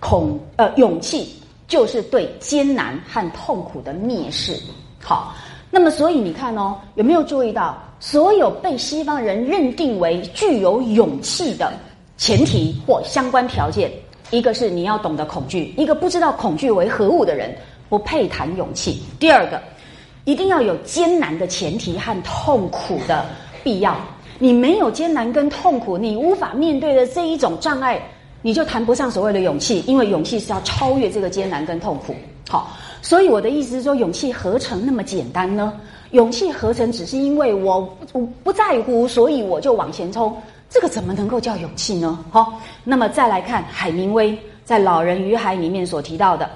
[0.00, 1.32] 恐呃勇气
[1.68, 4.58] 就是对艰难和痛苦的蔑视。
[5.00, 5.32] 好，
[5.70, 11.72] 那么所以你看哦，有没有注意到，所有被西方人认定为具有勇气的
[12.16, 13.92] 前提或相关条件，
[14.32, 17.56] 一个是你要懂得恐惧，一个不知道恐惧为何物的人
[17.88, 19.00] 不配谈勇气。
[19.20, 19.62] 第二个，
[20.24, 23.24] 一定要有艰难的前提和痛苦的
[23.62, 23.96] 必要。
[24.42, 28.02] 你没有艰难跟痛苦，你无法面对的这一种障碍，
[28.42, 32.12] 你就谈不上所谓的勇气，因为勇气是要超越这个艰难跟痛苦。
[32.48, 35.72] 好，所以我的意思是说，勇气何曾那么简单呢？
[36.10, 40.36] 勇气何曾只是因为我我不在乎，所以我就往前冲？
[40.68, 42.18] 这个怎么能够叫勇气呢？
[42.32, 46.50] 好，那么再来看海明威在《老人与海》里面所提到的，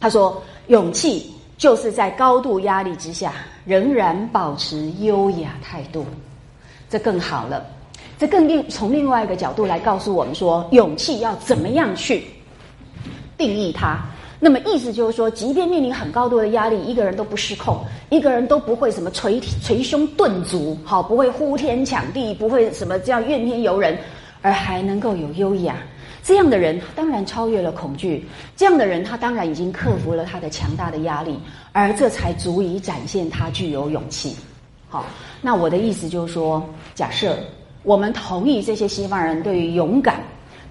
[0.00, 3.34] 他说，勇气就是在高度压力之下，
[3.66, 6.06] 仍然保持优雅态度。
[6.90, 7.64] 这更好了，
[8.18, 12.24] 这更另从另外一个角度来告诉我们说，勇气要怎么样去
[13.38, 13.98] 定义它。
[14.42, 23.96] 那么意思就是说，即便面临很高度的压力，一个人都不失控，一个人都不会什么捶捶胸顿足，好，不会呼天抢地，不会什么这样怨天尤人，
[24.42, 25.76] 而还能够有优雅，
[26.24, 28.26] 这样的人当然超越了恐惧，
[28.56, 31.38] 这样的人他当然已经克服了他的强大的压力，
[31.72, 34.34] 而这才足以展现他具有勇气。
[34.92, 35.06] 好，
[35.40, 36.60] 那我的意思就是说，
[36.96, 37.36] 假设
[37.84, 40.20] 我们同意这些西方人对于勇敢、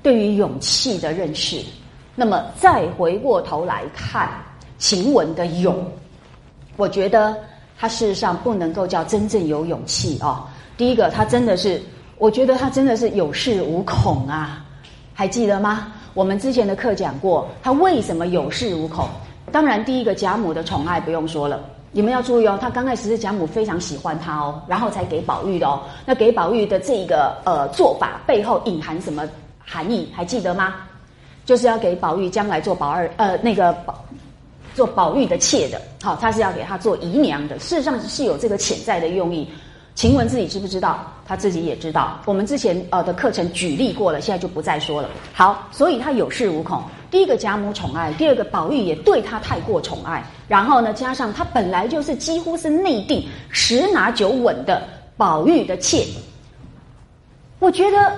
[0.04, 1.64] 对于勇气的认识，
[2.16, 4.30] 那么再回过头来看
[4.78, 5.74] 晴雯的勇，
[6.76, 7.34] 我觉得
[7.78, 10.44] 他事实上不能够叫真正有勇气哦。
[10.76, 11.82] 第一个，他真的是，
[12.18, 14.66] 我觉得他真的是有恃无恐啊，
[15.14, 15.94] 还记得吗？
[16.14, 19.08] 我们之前的课讲过，他为什么有恃无恐？
[19.50, 21.64] 当然，第一个贾母的宠爱不用说了。
[21.92, 25.82] 你们要注意哦，他刚开始是贾母非常喜欢他哦，然后才给宝玉的哦。
[26.06, 29.28] 那给宝玉的这一个呃做法背后隐含什么
[29.60, 30.08] 含义？
[30.16, 30.76] 还记得吗？
[31.46, 34.06] 就是要给宝玉将来做宝二呃那个宝
[34.76, 37.58] 做宝玉的妾的，好，他是要给他做姨娘的。
[37.58, 39.48] 事实上是有这个潜在的用意。
[39.96, 41.00] 晴雯自己知不知道？
[41.28, 42.20] 他自己也知道。
[42.26, 45.10] 我们之前呃的课程举例过了，现在就不再说了。
[45.34, 46.82] 好，所以他有恃无恐。
[47.12, 54.82] 第一个贾母宠爱，第二个宝玉也对他太过宠爱，然后呢，加上他本来就是几乎是内定十拿九稳的
[55.18, 56.06] 宝玉的妾，
[57.58, 58.16] 我觉得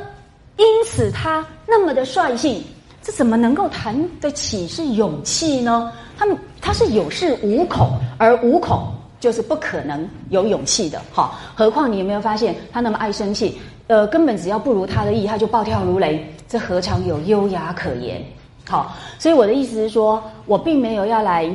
[0.58, 2.62] 因此他那么的率性，
[3.01, 5.91] 这怎么能够谈得起是勇气呢？
[6.17, 11.01] 他们他是有恃无恐，而无恐就是不可能有勇气的。
[11.13, 13.58] 哈，何况你有没有发现他那么爱生气？
[13.88, 18.23] 呃，根本只要不如他的意，他就暴跳如雷，这何尝有优雅可言？
[18.67, 21.50] 好，所以我的意思是说，我并没有要来，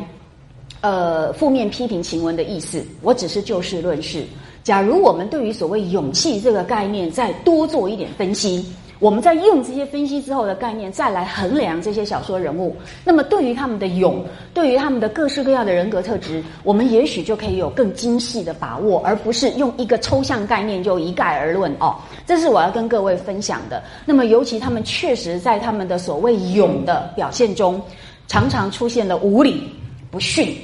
[0.80, 4.24] 呃，负面批评晴雯的意思，我只是就事论事。
[4.62, 8.66] 假如我们对于所谓勇气这个概念再多做一点分析。
[8.98, 21.94] 我们在用这些分析之后的概念，再来衡量这些小说人物，那么对于他们的勇，对于他们的各式各样的人格特质，我们也许就可以有更精细的把握，而不是用一个抽象概念就一概而论哦。
[22.26, 23.82] 这是我要跟各位分享的。
[24.06, 27.80] 那么，尤其他们确实在他们的所谓勇的表现中，
[28.28, 29.68] 常常出现了无理、
[30.10, 30.56] 不逊，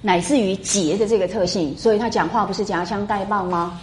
[0.00, 3.80] 乃至于节的这个特性，所以他讲话不是夹枪带棒吗？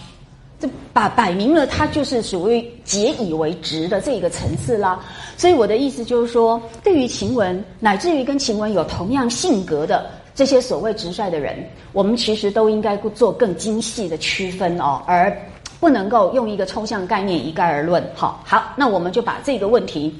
[0.63, 4.97] 这摆摆明了，他就是属于解以为直的这个层次啦。
[5.35, 15.37] 所以我的意思就是说，对于晴雯，乃至于跟晴雯有同样性格的这些所谓直率的人，我们其实都应该做更精细的区分哦，而
[15.81, 18.01] 不能够用一个抽象概念一概而论。
[18.15, 20.15] 好，好，那我们就把这个问题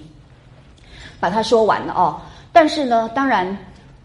[1.22, 2.20] 把它说完了哦。
[2.52, 3.58] 但是呢，当然，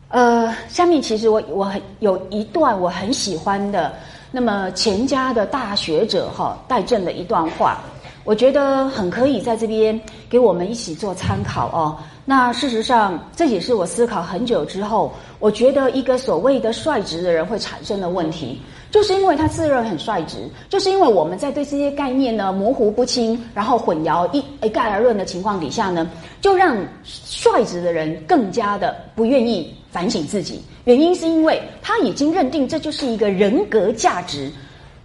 [0.06, 3.92] 呃，下面其实我我很有一段我很喜欢的。
[4.30, 7.78] 那么钱家的大学者哈戴正的一段话，
[8.24, 11.96] 我觉得很可以在这边给我们一起做参考哦。
[12.24, 18.60] 那事实上，这也是我思考很久之后，我觉得一个所谓的率直的人会产生的问题，
[18.90, 26.06] 就是因为他自认很率直，就是因为我们在对这些概念呢模糊不清，然后混淆一一概而论的情况底下呢，
[26.42, 30.62] 就让率直的人更加的不愿意反省自己。
[30.88, 34.50] 原因是因为他已经认定这就是一个人格价值，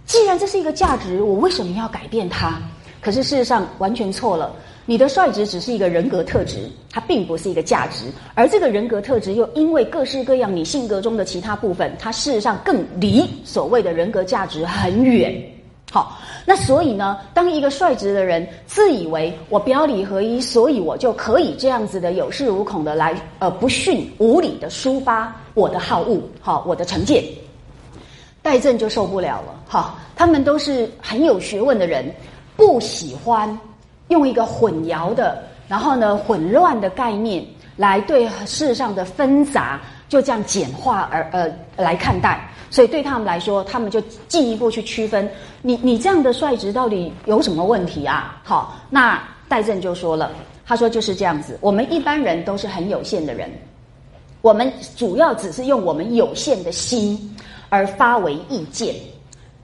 [0.06, 2.58] 既然这是一个价值，我为什么要改变它？
[3.02, 4.50] 可是事实上完全错了。
[4.86, 8.06] 你的率直只是一个人格特质，它并不是一个价值。
[8.34, 15.34] 而这个人格特质又因为各式各样你性格中的其他部分，它事实上更离所谓的人格价值很远。
[15.94, 27.22] 好，那所以呢，当一个率直的人自以为我表里合一，所以我就可以这样子的有恃无恐的来呃不逊无理的抒发我的好恶，好我的成见，
[28.42, 29.54] 戴正就受不了了。
[29.68, 32.12] 好，他们都是很有学问的人，
[32.56, 33.56] 不喜欢。
[34.08, 37.42] 用一个混淆的，然后呢混乱的概念
[37.76, 39.80] 来对事上的纷杂，
[40.14, 45.28] 就这样简化而呃来看待，所以对他们来说，他们就进一步去区分
[45.60, 48.40] 你你这样的率直到底有什么问题啊？
[48.44, 50.30] 好，那戴正就说了，
[50.64, 53.50] 他说就是这样子，我们一般人都是很有限的人，
[54.40, 57.36] 我们主要只是用我们有限的心
[57.70, 58.94] 而发为意见，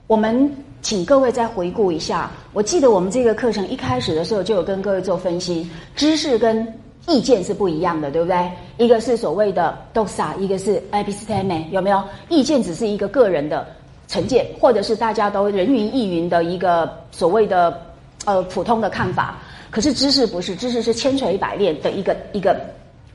[0.07, 0.53] 我们。
[0.83, 6.67] 请各位再回顾一下，我记得我们这个课程一开始的时候就有跟各位做分析，知识跟
[7.07, 8.51] 意见是不一样的，对不对？
[8.77, 12.01] 一个是所谓的 doxa，一个是 episteme，有没有？
[12.29, 13.67] 意见只是一个个人的
[14.07, 17.81] 成见，或者是大家都人云亦云的一个所谓的
[18.25, 19.37] 呃普通的看法。
[19.69, 22.59] 可是知识不是，知识是千锤百炼的一个一个，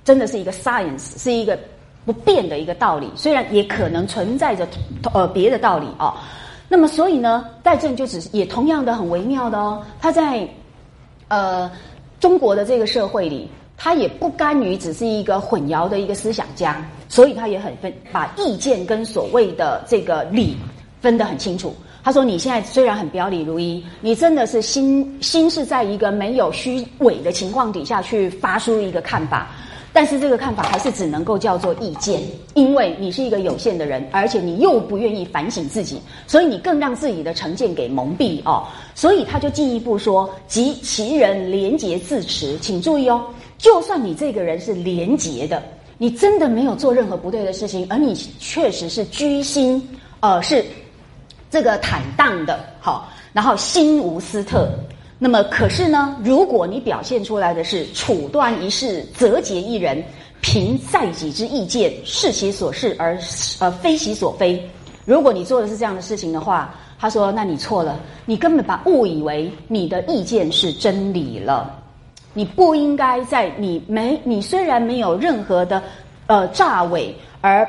[0.05, 1.59] 真的是一个 science，是一个
[2.05, 3.11] 不变的一个道理。
[3.15, 4.67] 虽然也可能存在着
[5.13, 6.15] 呃别的道理哦。
[6.69, 9.81] 那么，所以呢，戴正就只是也同样的很微妙的哦。
[10.01, 10.49] 他在
[11.29, 11.71] 呃
[12.19, 20.57] 中国的这个社会里，他也不甘于只是一个混淆的一个思想家，所以他也很分把意见跟所谓的这个理
[21.01, 21.75] 分得很清楚。
[22.03, 29.49] 他说：“你现在虽然很表里如一，你真的是心心是在一个没有虚伪的情况底下去发出一个看法。”
[29.93, 32.21] 但是这个看法还是只能够叫做意见，
[32.53, 38.65] 因为你是一个有限的人，而且你又不愿意反省自己，所以你更让自己的成见给蒙蔽哦。
[38.95, 43.25] 所以他就进一步说：“及其人廉洁自持，请注意哦，
[43.59, 45.63] 就算你这个人是廉洁的，
[45.99, 49.83] 你真的没有做任何不对的事情，而你确实是居心
[50.21, 50.65] 呃是
[51.51, 54.69] 这个坦荡的，好，然后心无私特。”
[55.19, 56.15] 那么，可是呢？
[56.23, 60.05] 如果你表现出来的是处断一事，则结一人，
[60.43, 63.19] 凭在己之意见，是其所是而
[63.61, 64.63] 呃非其所非。
[65.07, 71.83] 如果你做的是这样的事情的话，他说：“那你错了，你根本把误以为你的意见是真理了。
[72.37, 75.83] 你不应该在你没你虽然没有任何的
[76.27, 77.67] 呃诈伪而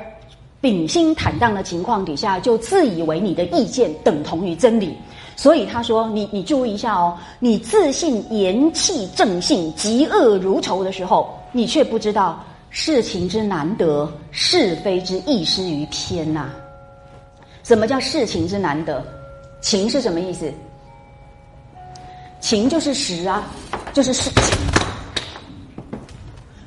[0.60, 4.94] 秉心坦荡的情况底下，就自以为你的意见等同于真理。”
[5.38, 16.50] 所以他说：“你你注意一下哦，你自信言气正性，嫉恶如仇的时候，你却不知道事情之难得，是非之易失于天呐。
[17.64, 19.02] 什么叫事情之难得？
[19.62, 20.52] 情是什么意思？
[22.40, 23.48] 情就是实啊，
[23.94, 24.44] 就是事情。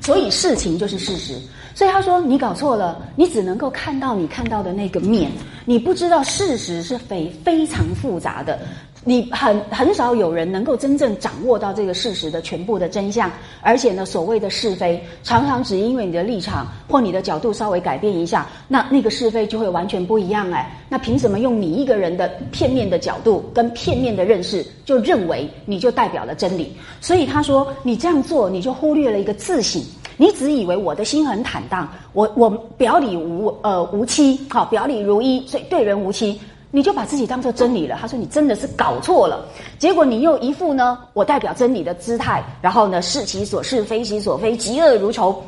[0.00, 1.38] 所以事情就是事实。
[1.74, 5.30] 所以他说你搞错了，你只能够看到你看到的那个面，
[5.64, 8.58] 你不知道事实是非非常复杂的。
[9.02, 13.30] 你很很少有人能够真正掌握到这个事实的全部的真相，
[13.62, 20.70] 而且呢，所谓的是非，常常只因为你的立场或你的角度稍微改变一下，那那个是非就会完全不一样哎。
[20.90, 26.76] 那凭什么用你一个人的片面的角度跟片面的认识，就认为你就代表了真理？
[27.00, 29.82] 所以他说，你这样做，你就忽略了一个自省。
[30.18, 36.38] 你只以为我的心很坦荡，我我表里无呃无欺，好表里如一，所以对人无欺。
[36.70, 37.96] 你就把自己当做真理了。
[38.00, 39.44] 他说你真的是搞错了，
[39.78, 45.42] 结果你又一副呢我代表真理的姿态，然后呢是其所是非其所非，嫉恶如仇，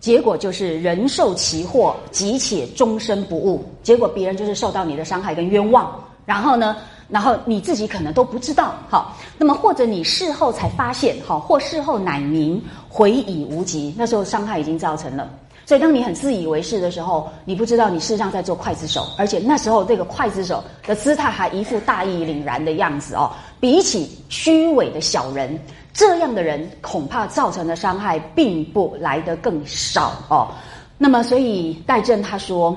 [0.00, 3.64] 结果就是人受其祸，急且终身不悟。
[3.82, 5.92] 结果别人就是受到你的伤害跟冤枉，
[6.24, 6.76] 然后呢，
[7.08, 8.74] 然后你自己可能都不知道。
[8.88, 15.28] 好，那么或者你事后才发现，好或事后乃明，悔已无及，那时候伤害已经造成了。
[15.64, 23.30] 所以，当你很自以为是的时候，你不知道你事实上在做刽子手，而且那时候这个刽子手的姿态还一副大义凛然的样子哦。
[23.60, 25.58] 比起虚伪的小人，
[25.92, 30.48] 这样的人恐怕造成的伤害并不来得更少哦。
[30.98, 32.76] 那么，所以戴震他说：“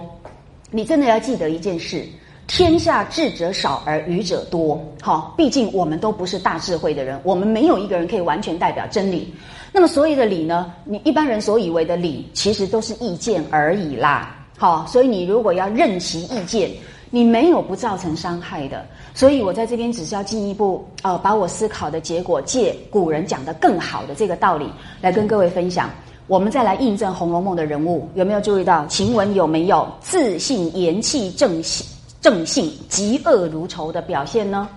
[0.71, 2.05] 你真的要记得一件事。”
[2.47, 9.33] 天下智者少而愚者多，好，毕竟我们都不是大智慧的人，我们没有一个人可以完全代表真理。
[9.75, 14.33] 那么所有的理呢，你一般人所以为的理，其实都是意见而已啦。
[14.57, 16.71] 好，所以你如果要任其意见，
[17.09, 18.85] 你没有不造成伤害的。
[19.13, 24.65] 所以我在这边只是要进一步，呃，把我思考的结果，借古人讲的更好的这个道理，
[25.01, 25.89] 来跟各位分享。
[26.27, 31.83] 我们再来印证《红楼梦》的人物，有没有注意到晴雯有没有自信、言气、正气？
[32.21, 34.69] 正性嫉恶如仇的表现呢？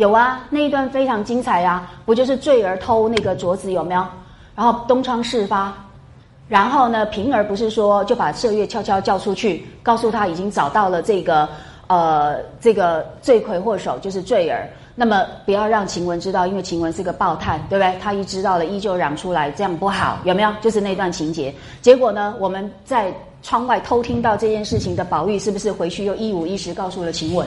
[0.00, 1.92] 有啊，那一段非常精彩啊！
[2.06, 4.02] 不就是坠儿偷那个镯子有没有？
[4.56, 5.70] 然后东窗事发，
[6.48, 11.46] 然后呢，平儿不是说就把麝月悄悄叫出去，告诉他已经找到了这个
[11.86, 17.94] 呃这个罪魁祸首就是坠儿，那么不要让晴雯知道，因为晴雯是个暴炭，对不对？
[18.00, 20.50] 他一知道了，依旧嚷出来，这样不好，有没有？
[20.62, 21.54] 就是那段情节。
[21.82, 23.12] 结果呢，我们在。
[23.42, 27.46] 窗外偷听到这件事情的宝玉，是不是回去又一五一十告诉了晴雯，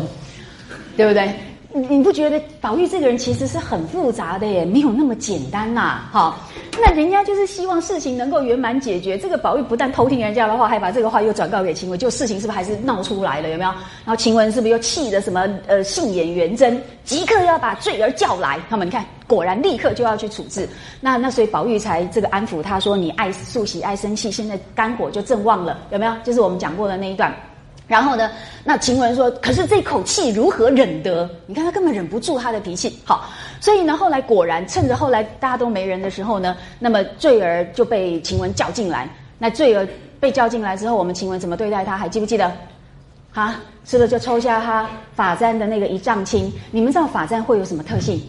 [0.97, 1.31] 对不对？
[1.75, 4.63] 你不觉得宝玉这个人其实是很复杂的耶？
[4.63, 6.37] 没有那么简单呐，哈。
[6.79, 9.17] 那人家就是希望事情能够圆满解决。
[9.17, 13.49] 这个宝玉不但偷听人家的话，还把这个话又转告给晴雯，就事情是不是还是闹出来了？
[13.49, 13.71] 有没有？
[13.71, 15.47] 然后晴雯是不是又气得什么？
[15.65, 18.59] 呃，杏眼圆睁，即刻要把坠儿叫来。
[18.69, 20.69] 他们你看，果然立刻就要去处置。
[21.01, 26.13] 那那所以宝玉才这个安抚他说：“你爱素喜爱生气，现在肝火就正旺了，有没有？
[26.23, 27.33] 就是我们讲过的那一段。”
[27.85, 28.31] 然后呢？
[28.63, 31.29] 那晴雯说：“可是这口气如何忍得？
[31.45, 32.97] 你看他根本忍不住他的脾气。
[33.03, 33.29] 好，
[33.59, 39.07] 所以呢，后来果然趁着后来大家都没人的时候呢，那么坠儿就被晴雯叫进来。
[39.37, 39.85] 那坠儿
[40.17, 41.97] 被叫进来之后，我们晴雯怎么对待他？
[41.97, 42.49] 还记不记得？
[43.33, 46.51] 啊，是不是就抽下他发簪的那个一丈青？
[46.71, 48.21] 你们知道发簪会有什么特性？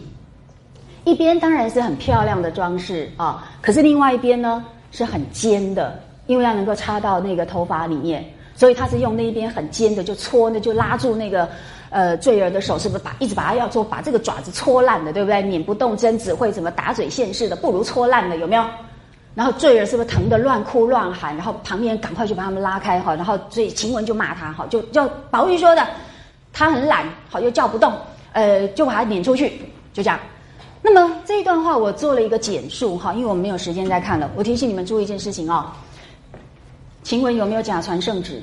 [1.05, 5.97] 一边当然是很漂亮的装饰啊，可是另外一边呢是很尖的，
[6.27, 8.23] 因为要能够插到那个头发里面。”
[8.55, 11.47] 所以他是用那一边很尖的，就搓那就拉住那个
[11.89, 15.41] 呃罪人的手，是不是把一直把他要做把这个爪子搓烂的，对不对？
[15.41, 18.63] 捻不动针，只会怎么打嘴现世的，不如搓烂的，有没有？
[19.33, 21.35] 然后罪人是不是疼得乱哭乱喊？
[21.35, 25.85] 然后旁边赶快就把他们拉开哈，然后所以晴雯就骂他哈，就叫宝玉说的，
[26.53, 27.91] 他很懒，好又叫不动，
[28.31, 29.59] 呃，就把他撵出去，
[29.91, 30.17] 就这样。
[30.81, 34.31] 那么这一段话我做了一个简述哈，因为我们没有时间再看了。
[34.35, 35.65] 我提醒你们注意一件事情哦。
[37.05, 38.41] 晴雯有没有假传圣旨？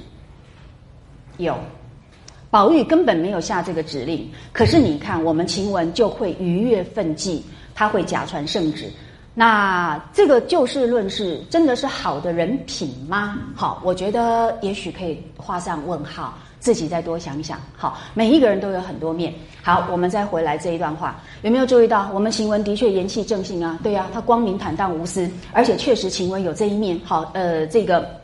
[1.36, 1.58] 有，
[2.48, 4.30] 宝玉根本没有下这个指令。
[4.52, 7.44] 可是你看，我们晴雯就会逾越分际，
[7.74, 8.88] 他会假传圣旨。
[9.34, 13.36] 那这个就事论事，真的是好的人品吗？
[13.56, 17.58] 好，我觉得也许可以画上问号，自己再多想想。
[17.76, 19.34] 好，每一个人都有很多面。
[19.60, 22.08] 好，我们再回来这一段话，有没有注意到？
[22.14, 27.00] 我们晴雯的确言气正性啊，对呀，她光明坦荡无私，而且确实晴雯有这一面。
[27.02, 28.21] 好，呃，这个。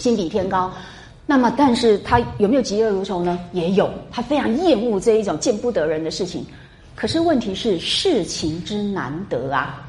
[0.00, 0.72] 心比天高，
[1.26, 3.38] 那么，但是他有没有嫉恶如仇呢？
[3.52, 6.44] 也有，他非常厌恶这一种见不得人的事情。
[6.96, 9.82] 可是问题是事情之难得啊，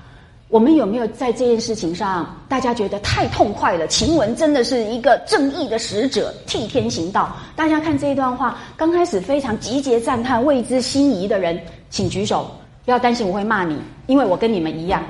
[0.49, 3.87] 我们有没有在这件事情上，大家觉得太痛快了？
[3.87, 7.33] 晴雯真的是一个正义的使者，替天行道。
[7.55, 11.59] 大家看这一段话，刚开始非常集结赞叹、为之心仪的人，
[11.89, 12.51] 请举手，
[12.83, 15.01] 不要担心我会骂你，因为我跟你们一样。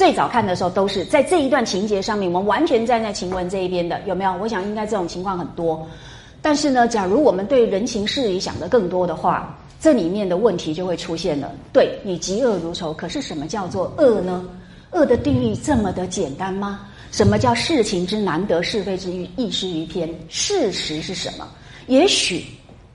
[0.00, 4.34] 最早看的时候都是在这一段情节上面，我们完全站在晴雯这一边的，有没有？
[4.40, 5.86] 我想应该这种情况很多。
[6.40, 11.52] 但是呢，假如我们对人情事理想的更多的话，这里面的问题就会出现了。
[11.70, 14.42] 对你嫉恶如仇，可是什么叫做恶呢？
[14.92, 16.80] 恶的定义这么的简单吗？
[17.12, 20.08] 什么叫事情之难得，是非之欲一失于偏？
[20.30, 21.46] 事实是什么？
[21.88, 22.46] 也许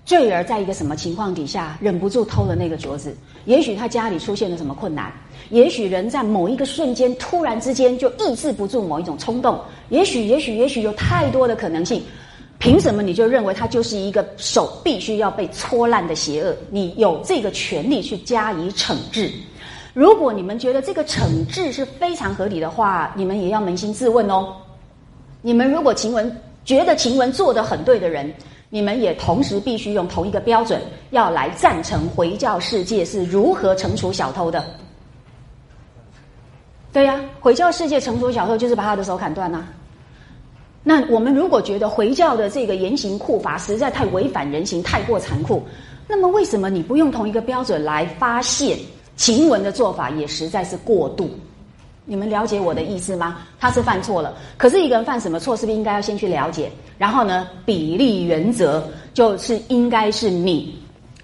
[0.08, 3.16] 坠儿在一个什么情况底下忍不住偷了那个镯子？
[3.46, 5.14] 也许他家里出现了什么困难？
[5.50, 9.60] 也许人在某一个瞬间突然之间就抑制不住某一种冲动？
[9.90, 12.02] 也许，也许，也许有太多的可能性。
[12.58, 16.56] 凭什么你就认为他就是一个手必须要被搓烂的邪恶？
[16.70, 19.30] 你有这个权利去加以惩治？
[19.94, 24.54] 如果你们觉得这个惩治是非常合理的话，你们也要扪心自问哦。
[25.42, 28.34] 你们如果晴雯觉得晴雯做的很对的人，
[28.70, 30.82] 你们也同时必须用同一个标准
[31.12, 34.64] 要来赞成回教世界是如何惩处小偷的。
[36.96, 39.68] 对呀，回教世界成熟小偷就是把他的手砍断呐。
[40.82, 45.62] 那我们如果觉得回教的这个严刑酷法实在太违反人性、太过残酷，
[46.08, 48.78] 那么为什么你不用同一个标准来发现
[49.18, 51.30] 晴雯的做法也实在是过度？
[52.06, 53.40] 你们了解我的意思吗？
[53.60, 56.72] 他是犯错了，可是一个人犯什么错，是不是应该要先去了解？
[56.98, 58.82] 然后呢，比例原则
[59.14, 60.74] 就是应该是你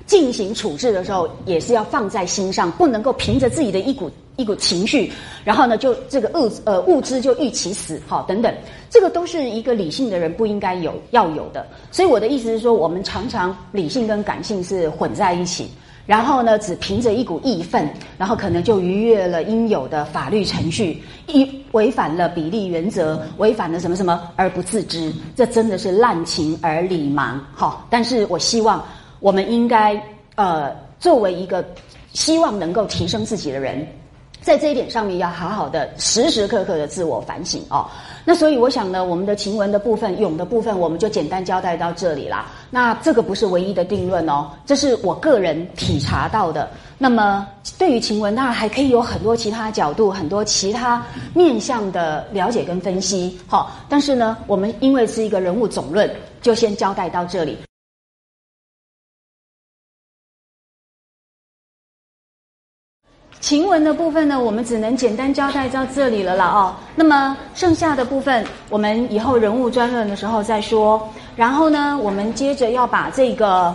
[0.06, 4.12] 进行处置的时候，也是要放在心上，不能够凭着自己的一股。
[4.38, 5.12] 一股情绪，
[5.44, 8.54] 然后呢，就这个物呃物资就预期死，好等等，
[8.90, 11.66] 这个都是一个理性的人不应该有要有的。
[11.92, 15.70] 所以我的意思是说，我们常常理性跟感性是混在一起，
[16.06, 27.38] 然后呢，只凭着一股义愤，然后可能就逾越了应有的法律程序，一违反了比例原则，违反了什么什么而不自知，这真的是滥情而理盲。
[27.54, 28.84] 好，但是我希望
[29.20, 30.02] 我们应该
[30.36, 31.64] 呃作为一个
[32.14, 33.86] 希望能够提升自己的人。
[34.42, 37.86] 在这一点上面，要好好的时时刻刻的自我反省哦。
[38.26, 42.48] 那所以我想呢，我们的晴雯的部分、咏的部分，我们就简单交代到这里啦。
[42.70, 46.70] 那这个不是唯一的定论哦，这是我个人体察到的。
[46.98, 47.48] 那么
[47.80, 53.40] 对于晴雯，当然还可以有很多其他角度、很多其他面向的了解跟分析。
[53.48, 56.10] 好，但是呢，我们因为是一个人物总论，
[56.42, 57.58] 就先交代到这里。
[63.42, 66.76] 晴雯的部分呢，我们只能简单交代到这里了啦哦。
[66.96, 71.10] 那么剩下的部分，我们以后人物专论的时候再说。
[71.36, 73.74] 然后呢，我们接着要把这个，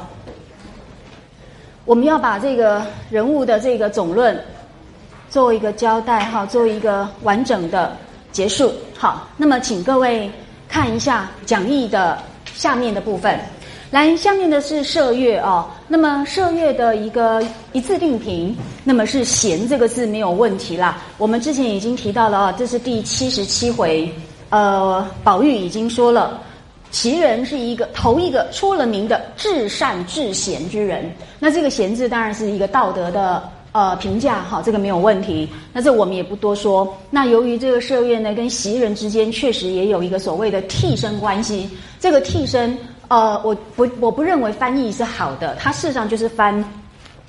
[1.84, 4.40] 我们要把这个人物的这个总论
[5.28, 7.94] 做一个交代哈，做一个完整的
[8.30, 8.72] 结束。
[8.96, 10.30] 好，那么请各位
[10.68, 12.16] 看一下讲义的
[12.54, 13.38] 下面的部分。
[13.92, 15.64] 来，下面的是射月哦。
[15.86, 17.40] 那么射月的一个
[17.72, 21.00] 一字定评，那么是贤这个字没有问题啦。
[21.18, 24.12] 我们之前已经提到了啊，这是第七十七回，
[24.50, 26.42] 呃，宝玉已经说了，
[26.90, 31.08] 袭人是一个头一个出了名的至善至贤之人。
[31.38, 35.48] 那这个贤字当然是一个道德的呃评价哈，这个没有问题。
[35.72, 36.92] 那这我们也不多说。
[37.08, 41.70] 那由于这个射月呢，跟袭人之间确实也有一个所谓的替身关系，
[42.00, 42.76] 这个替身。
[43.08, 45.54] 呃，我不，我不认为翻译是好的。
[45.60, 46.64] 它事实上就是翻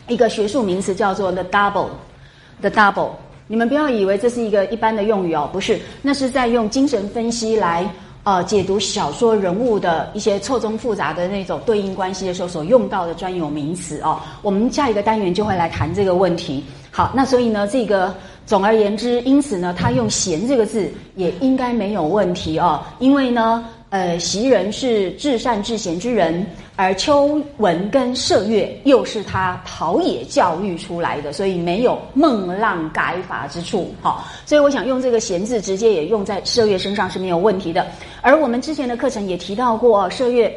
[0.08, 3.12] 一个学术名词，叫做 the double，the double。
[3.46, 7.88] 你们不要以为这是一个一般的用语哦，不是，那是在用精神分析来
[8.24, 14.20] 呃解读小说人物的一些错综复杂的那种对应关系的时候所用到的专有名词哦。
[14.42, 16.64] 我们下一个单元就会来谈这个问题。
[16.90, 18.14] 好，那所以呢，这个
[18.46, 23.64] 总而言之，因此呢，他用“闲”这个字也应该没有问题哦，因为呢。
[23.90, 33.96] 呃，袭人是至善至贤之人，而秋文跟麝月又是他陶冶教育出来的，所以没有孟浪改法之处。
[34.02, 37.88] 好，所以我想用这个“贤”字直接也用在麝月身上是没有问题的。
[38.22, 40.54] 而我们之前的课程也提到过，麝月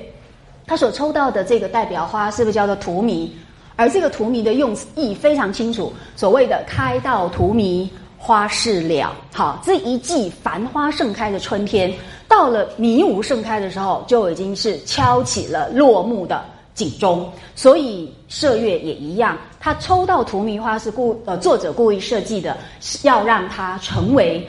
[0.66, 3.28] 他所抽到的这个代表花是不是叫做荼蘼？
[3.76, 7.88] 而这个荼蘼的用意非常清楚，所谓的开到荼蘼。
[8.22, 11.90] 花事了，好，这一季繁花盛开的春天，
[12.30, 16.40] 到了迷雾盛开的时候，就已经是敲起了落幕的
[16.74, 17.28] 警钟。
[17.56, 22.56] 所以射月也一样，他抽到荼蘼花是故呃作者故意设计的，
[23.02, 24.48] 要让它成为。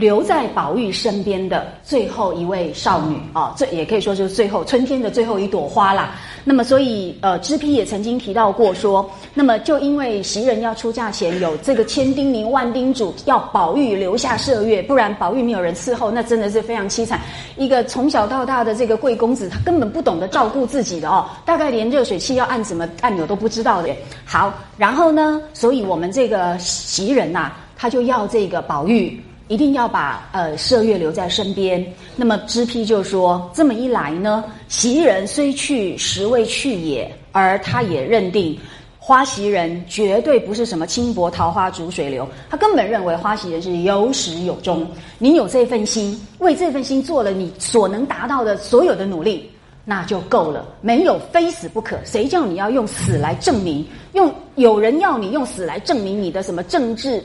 [0.00, 6.14] 留在宝玉身边的最后一位少女啊，这也可以说就是最后春天的最后一朵花啦。
[6.42, 17.20] 那么，所以呃，知批也曾经提到过说，那么就因为袭人要出嫁前有这个千叮咛万叮嘱，要宝玉留下麝月，不然宝玉没有人伺候，那真的是非常凄惨。
[17.58, 23.94] 一个从小到大的这个贵公子，他根本不懂得照顾自己的哦，大概连热水器要按什么按钮都不知道的。
[24.24, 27.52] 好，然后呢，所以我们这个袭人呐。
[27.82, 29.18] 他就要这个宝玉
[29.50, 31.84] 一定要把呃麝月留在身边。
[32.14, 37.12] 那么知批就说：这么一来呢，袭人虽去，实未去也。
[37.32, 38.56] 而他也认定
[38.98, 44.86] 花袭人绝对不是什么轻薄桃花逐水流，他根本认为花袭人是有始有终。
[45.18, 49.50] 你有这份心，为这份心做了你所能达到的所有的努力。
[49.82, 51.98] 那就够了，没有非死不可。
[52.04, 53.84] 谁叫你要用死来证明？
[54.12, 57.20] 用有人要你用死来证明你的什么政治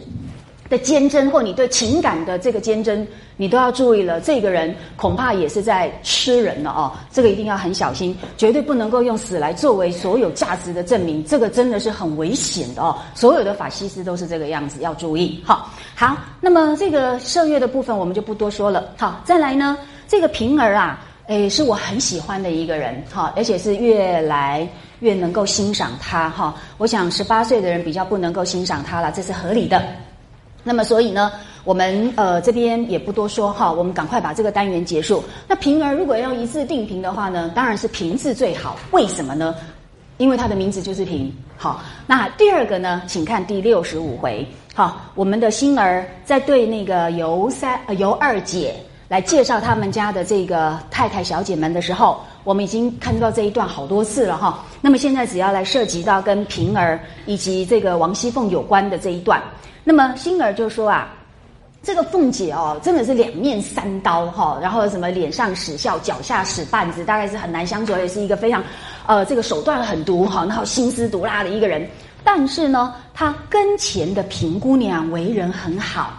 [0.69, 3.07] 的坚贞，或你对情感的这个坚贞，
[3.37, 4.19] 你都要注意了。
[4.19, 11.23] 这个人恐怕也是在吃人了哦，这个一定要很小心，绝对不能够用死来作为所有价值的证明。
[11.25, 12.97] 这个真的是很危险的哦。
[13.13, 15.41] 所有的法西斯都是这个样子，要注意。
[15.45, 18.91] 好，好，那么这个射月的部分我们就不多说了。
[18.97, 20.99] 好，再来呢，这个平儿啊。
[21.27, 26.53] 诶，是我很喜欢的一个人，哈，而且是越来越能够欣赏他，哈。
[26.77, 29.83] 我想十八岁的人比较不能够欣赏他了，这是合理的。
[30.67, 31.31] 那么，所以呢，
[31.63, 35.23] 我们呃这边也不多说，哈，我们赶快把这个单元结束。
[35.47, 38.75] 那平儿如果要一字定评的话呢，当然是平字最好。
[38.89, 39.53] 为什么呢？
[40.17, 41.31] 因为它的名字就是平。
[41.55, 44.43] 好，那第二个呢，请看第六十五回，
[44.73, 48.75] 好，我们的星儿在对那个尤三呃尤二姐。
[49.07, 54.65] 来介绍他们家的这个太太小姐们的时候，我们已经看到这一段好多次了哈。
[54.81, 59.39] 那么现在只要来涉及到跟平儿以及这个王熙凤有关的这一段，
[59.85, 61.13] 那么星儿就说啊，
[61.83, 68.63] 这个凤姐哦，真的是两面三刀哈，然后什么脸上使笑，脚下使绊子，大概是很难相处，也是一个非常
[69.05, 71.87] 呃这个手段狠毒哈，然后心思毒辣的一个人。
[72.23, 76.13] 但是呢，她跟前的平姑娘为人很好，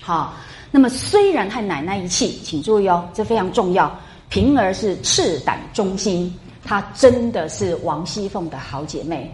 [0.00, 0.34] 好。
[0.70, 3.94] 那么虽然和奶奶一气，请注意哦，这非常重要。
[4.28, 6.32] 平儿是赤胆忠心，
[6.64, 9.30] 她真的是王熙凤的好姐妹。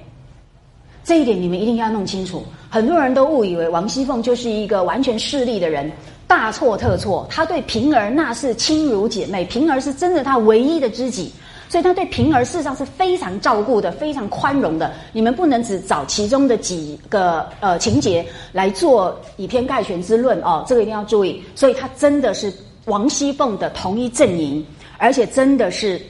[1.07, 2.45] 这一点你们一定要弄清楚。
[2.69, 5.89] 很多人都误以为王熙凤就是一个完全势利的人，
[6.27, 7.25] 大错特错。
[7.31, 11.33] 她对平儿那是亲如姐妹，平儿是真的她唯一的知己。
[11.69, 14.93] 所以她对平儿事实上是非常照顾的，非常宽容的。
[15.13, 21.41] 你们不能只找其中的几个呃情节来做以偏概全之论哦，这个一定要注意。
[21.55, 22.53] 所以她真的是
[22.87, 24.67] 王熙凤的同一阵营，
[24.99, 26.01] 而且真的是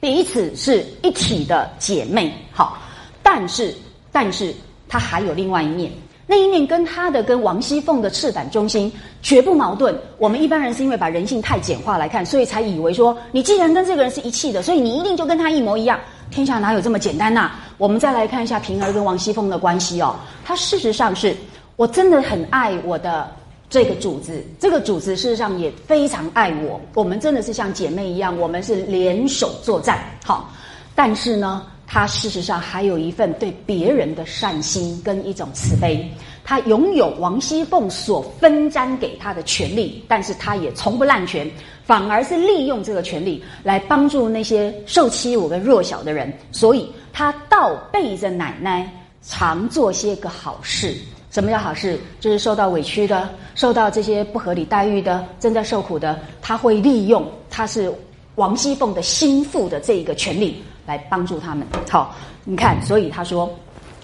[0.00, 2.32] 彼此是一体的姐妹。
[2.50, 2.78] 好，
[3.22, 3.74] 但是
[4.14, 4.54] 但是
[4.88, 5.90] 他还有另外一面。
[6.24, 8.90] 那一面跟他的跟王熙凤的赤胆忠心
[9.22, 9.92] 绝不矛盾。
[10.18, 15.98] 我们一般人是因为把人性太简化来看，所以才以为说你既然跟这个人是一气的，所以你一定就跟他一模一样。
[16.30, 17.50] 天下哪有这么简单呐？
[17.76, 20.14] 我们再来看一下平儿跟王熙凤的关系哦。
[20.44, 21.36] 他事实上是
[21.74, 23.30] 我真的很爱我的
[23.68, 26.80] 这个主子，这个主子事实上也非常爱我。
[26.94, 29.98] 我们真的是像姐妹一样，我们是联手作战。
[30.24, 30.48] 好，
[30.94, 31.66] 但是呢。
[31.86, 36.10] 他事实上还有一份对别人的善心跟一种慈悲，
[36.42, 41.48] 他拥有王熙凤所分担给他的权利，但是他也从不滥权，
[41.84, 48.90] 反而是利用这个权利来帮助那些受欺侮跟弱小的人，所以他倒背着奶奶
[49.22, 50.96] 常做些个好事。
[51.30, 51.98] 什么叫好事？
[52.20, 57.92] 就是受到委屈的、受到这些不合理待遇的、正在受苦的，他会利用他是
[58.36, 60.62] 王熙凤的心腹的这一个权利。
[60.86, 61.66] 来帮助他们。
[61.90, 62.14] 好，
[62.44, 63.48] 你看，所以他说，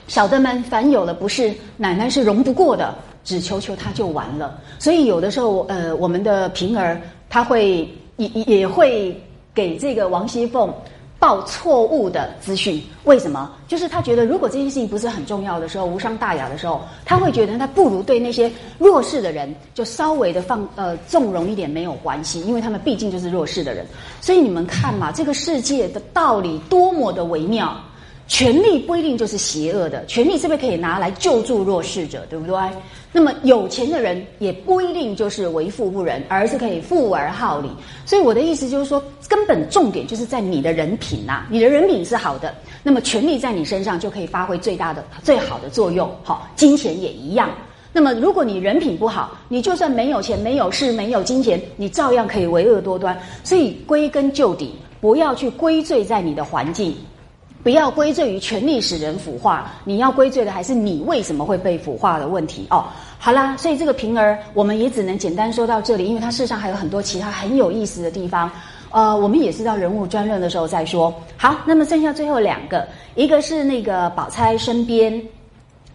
[0.07, 4.59] 小的们凡有了不是，奶奶是容不过的，只求求他就完了。
[4.79, 9.19] 所以有的时候，呃，我们的平儿他会也也会
[9.55, 10.73] 给这个王熙凤。
[11.21, 13.53] 报错误的资讯，为什么？
[13.69, 23.87] 就是他觉得，如果这件事情不是很重要的时候，无伤大雅的时候，他会觉得他不如对那些弱势的人就稍微的放呃纵容一点没有关系，因为他们毕竟就是弱势的人。
[24.21, 27.77] 所以你们看嘛，这个世界的道理多么的微妙。
[28.31, 32.57] 权力不一定就是邪恶的，权力是不是可以拿来救助弱势者，对不对？
[33.11, 37.69] 那么有钱的人也不一定就是为富不仁，而是可以富而好礼。
[38.07, 42.55] 所以我的意思就是说，根本重点就是在你的人品呐，你的人品是好的，
[42.85, 46.09] 那么权力在你身上就可以发挥最大的、最好的作用。
[46.23, 47.51] 好，金钱也一样。
[47.93, 53.21] 那么如果你人品不好，你就算没有钱、没有势、没有金钱，你照样可以为恶多端。
[53.43, 56.95] 所以归根究底，不要去归罪在你的环境。
[57.63, 62.85] 不要归罪于权力使人腐化，你要归罪的还是你为什么会被腐化的问题哦。
[63.19, 68.51] 好啦，所以这个平儿我们也只能简单说到这里，因为它事实上还有很多其他很有意思的地方。
[68.93, 71.15] 呃，我们也是到人物专论的时候再说。
[71.37, 75.23] 好，那么剩下最后两个，一个是那个宝钗身边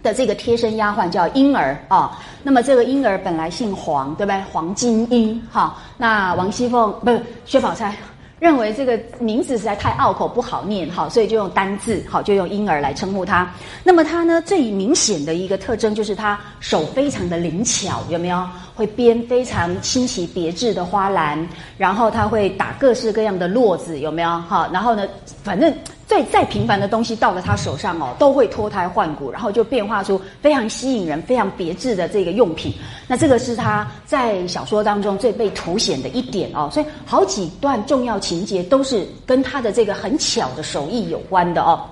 [0.01, 2.17] 的这个贴身丫鬟叫莺儿啊。
[2.43, 4.39] 那么这个莺儿本来姓黄，对不对？
[4.51, 5.75] 黄金英哈。
[5.97, 7.93] 那王熙凤不是薛宝钗。
[8.39, 13.49] 认为这个名字实在太拗口不好念，好，所以就用单字，好，就用婴儿来称呼他。
[13.83, 18.45] 那么他呢，最明显的一个特征就是他手非常的灵巧，有没有？
[18.75, 24.29] 会编非常新奇别致的花篮，然后他会打各式各样的络子，有没有？
[24.47, 25.07] 好，然后呢，
[25.43, 25.73] 反正。
[26.07, 32.71] 再再平凡的东西到了他手上哦，都会脱胎换骨，然后就变化出非常吸引人、非常别致的这个用品。
[33.07, 36.69] 那这个是他在小说当中最被凸显的一点哦。
[36.71, 41.83] 所以好几段重要情节都是跟他的这个很巧的手艺有关的哦。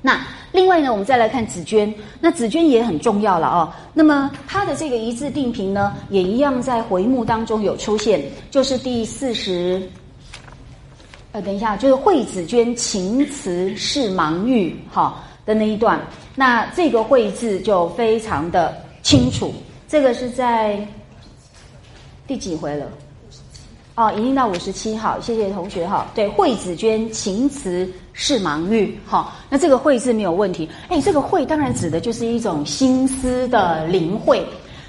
[0.00, 0.18] 那
[0.52, 3.70] 另外呢，我们再来看紫娟，那紫娟也很重要了哦。
[3.92, 9.82] 那么她的这个一字定评呢，也一样在回目当中有出现，就是第四十。
[11.32, 16.00] 呃，等一下，就是惠子娟情词是盲玉哈的那一段，
[16.34, 19.52] 那这个“惠”字就非常的清楚。
[19.86, 20.84] 这个是在
[22.26, 22.86] 第几回了？
[23.94, 25.20] 哦，已经到五十七号。
[25.20, 26.10] 谢谢同学哈。
[26.16, 29.32] 对，惠子娟情词是盲玉哈。
[29.48, 30.68] 那这个“惠”字没有问题。
[30.88, 34.44] 哎，这个“惠”当然指的就是一种心思的灵慧。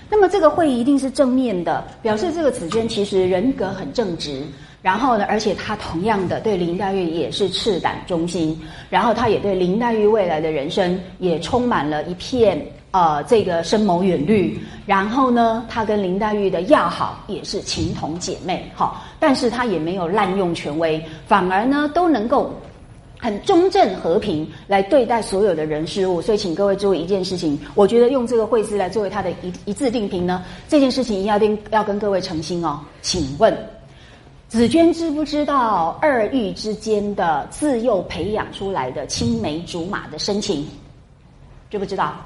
[0.09, 4.43] 那么这个“惠”一定是正面的，表示这个紫娟其实人格很正直。
[4.81, 8.59] 然后呢，而且他同样的对林黛玉也是赤胆忠心，
[8.89, 12.59] 然后他也对林黛玉未来的人生也充满了一片
[12.89, 14.59] 呃这个深谋远虑。
[14.87, 22.51] 然后呢，他跟林黛玉的要好也是情同姐妹，好，但是他也没有滥用权威，反而呢都能够
[23.19, 26.19] 很中正和平来对待所有的人事物。
[26.19, 33.55] 所以，请各位注意一件事情，我觉得用这个会字来作为他的一一字定评呢，这件事情一定要跟要跟各位澄清哦，请问。
[34.51, 40.67] 紫娟知不知道二玉之间的自幼培养出来的青梅竹马的深情？
[41.69, 42.17] 知不知道？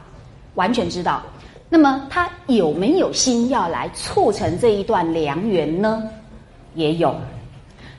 [0.55, 1.21] 完全知道。
[1.69, 6.01] 那么他有没有心要来促成这一段良缘呢？
[6.73, 7.15] 也有。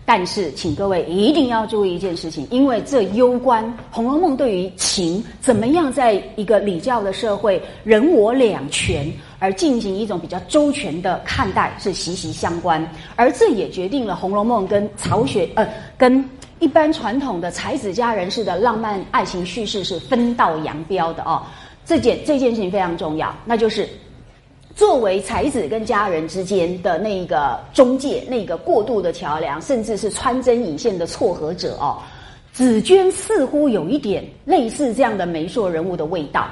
[0.05, 9.09] 但是，请各位一定要注意一件事情，因为这攸关《红楼梦》对于情怎么样在一个礼教的社会，人我两全
[9.39, 12.85] 而进行一种比较周全的看待是息息相关，
[13.17, 15.69] 而这也决定了《红楼梦》跟曹雪呃
[15.99, 16.25] 跟
[16.59, 21.43] 一般传统的才子佳人式的浪漫爱情叙事是分道扬镳的哦。
[21.85, 23.89] 这件这件事情非常重要，那就是。
[24.75, 31.97] 作为才子跟佳人之间的那个中介、那个过渡的桥梁，甚至是穿针引线的撮合者哦，
[32.53, 36.47] 紫娟似乎有一点类似这样的媒妁人物的味道。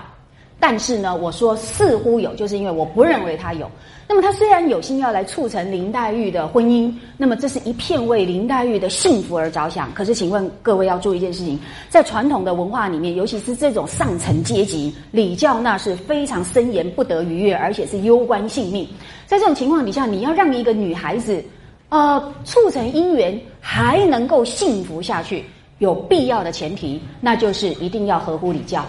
[0.61, 3.71] 但是呢，我说似乎有，就是因为我不认为他有。
[4.07, 9.93] 那么他虽然有心要来促成林黛玉的婚姻，那么这是一片为林黛玉的幸福而着想。
[9.95, 18.87] 可是，请问各位要注意一件事情，在传统的文化里面，尤其是这种上层阶级礼教，那是非常森严，不得逾越，而且是攸关性命。
[19.27, 21.43] 在这种情况底下，你要让一个女孩子，
[21.89, 25.45] 呃，促成姻缘还能够幸福下去，
[25.79, 28.85] 有必要的前提，那就是一定要合乎礼教。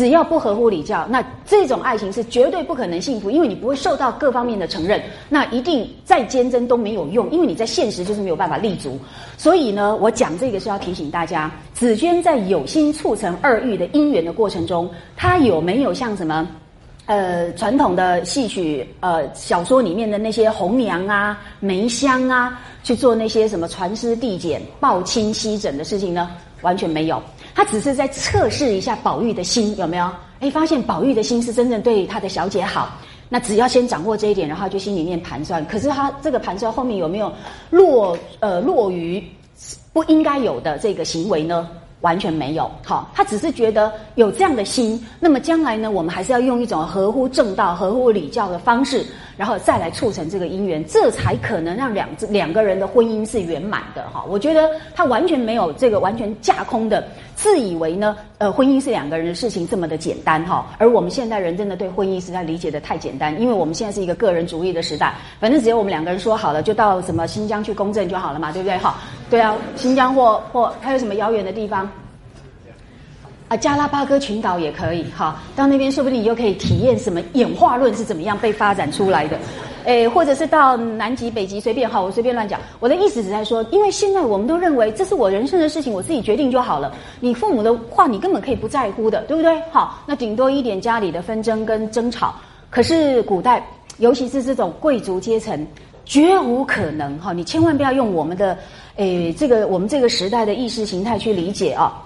[0.00, 4.98] 只要不合乎礼教，那这种爱情是绝对不可能幸福，因为你不会受到各方面的承认，
[5.28, 8.98] 那一定再坚贞都没有用，因为你在现实就是没有办法立足。
[9.36, 14.88] 所以呢，我讲这个是要提醒大家，紫娟在有心促成二玉的姻缘的过程中，
[15.18, 16.48] 她有没有像什么，
[17.04, 26.30] 呃，传统的戏曲呃小说里面的那些红娘啊、梅香啊，去做那些什么传师递减、抱亲吸枕的事情呢？
[26.62, 27.22] 完全没有。
[27.60, 30.10] 他只是在测试一下宝玉的心有没有？
[30.40, 32.88] 哎，发现宝玉的心是真正对他的小姐好。
[33.28, 35.62] 那只要先掌握这一点，然后就心里面盘算。
[35.66, 37.30] 可是他这个盘算后面有没有
[37.68, 39.22] 落呃落于
[39.92, 41.68] 不应该有的这个行为呢？
[42.00, 42.70] 完全没有。
[42.82, 44.98] 好，他只是觉得有这样的心。
[45.20, 49.04] 那么将来呢，我们还是要用一种合乎正道、合乎礼教的方式。
[49.40, 54.22] 然后再来促成这个姻缘，这才可能让两两个人的婚姻是圆满的哈。
[54.28, 57.02] 我觉得他完全没有这个完全架空的，
[57.36, 60.66] 自以为呢，呃，婚姻是两个人的事情这么的简单哈。
[60.76, 68.76] 而我们现代人真的对婚姻实在理解的太简单，因为我们现在是一个个人主义的时代，反正只要我们两个人说好了，就到什么新疆去公证就好了嘛，对不对？
[68.76, 68.98] 哈，
[69.30, 71.90] 对啊，新疆或或还有什么遥远的地方。
[73.50, 79.36] 啊，加拉巴哥群岛也可以哈，到那边说不定你又可以体验什么演化论是怎么样被发展出来的，
[79.86, 82.60] 诶，或者是到南极、北极随便哈，我随便乱讲。
[82.78, 86.94] 我的意思是在说，因为现在我们都认为这是我人生的事情，我自己决定就好了。
[87.18, 89.60] 你父母的话，你根本可以不在乎的，对不对？
[89.72, 92.32] 好，那顶多一点家里的纷争跟争吵。
[92.70, 93.66] 可是古代，
[93.98, 95.66] 尤其是这种贵族阶层，
[96.04, 97.32] 绝无可能哈。
[97.32, 98.56] 你千万不要用我们的
[98.94, 102.00] 诶这个我们这个时代的意识形态去理解啊。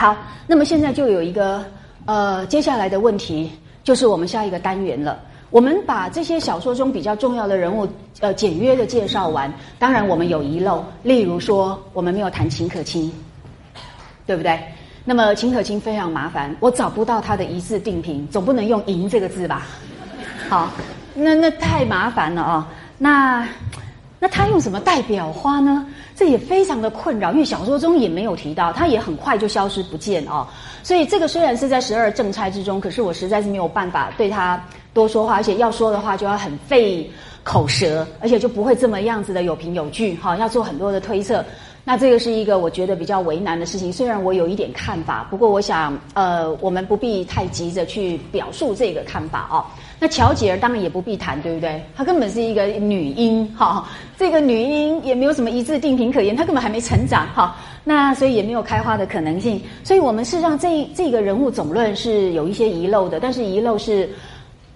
[0.00, 1.64] 好，那么现在就有一个
[2.06, 3.50] 呃，接下来的问题
[3.82, 5.18] 就是我们下一个单元了。
[5.50, 7.88] 我们把这些小说中比较重要的人物，
[8.20, 9.52] 呃，简约的介绍完。
[9.76, 13.12] 当然，我们有遗漏，例如说，我们没有谈秦可卿，
[14.24, 14.56] 对不对？
[15.04, 19.66] 那么秦可卿非常麻烦，我找不到他的一字定评，总不能用“赢”这个字吧？
[20.48, 20.70] 好，
[21.12, 22.68] 那那太麻烦了啊。
[22.98, 23.48] 那
[24.20, 25.86] 那他用什么代表花呢？
[26.16, 30.46] 这也非常的困扰，因为小说中也没有提到，他也很快就消失不见哦。
[30.82, 34.60] 所以这个虽然是在十二正差之中，可是我实在是没有办法对他
[34.92, 37.08] 多说话，而且要说的话就要很费
[37.44, 41.44] 口舌，而且就不会这么样子的有凭有据，哈，要做很多的推测。
[41.84, 43.90] 那这个是一个我觉得比较为难的事情。
[43.90, 49.64] 虽然我有一点看法，不过我想，呃，我们不必太急着去表述这个看法哦。
[50.00, 51.82] 那乔姐儿当然也不必谈，对不对？
[51.96, 57.56] 她根本是一个女婴，哈，这个女婴也没有什么一字定评可言，她根本还没成长，哈。
[57.84, 59.60] 那所以也没有开花的可能性。
[59.82, 64.08] 所以我们事实上这这个人物总论是有一些遗漏的，但是遗漏是，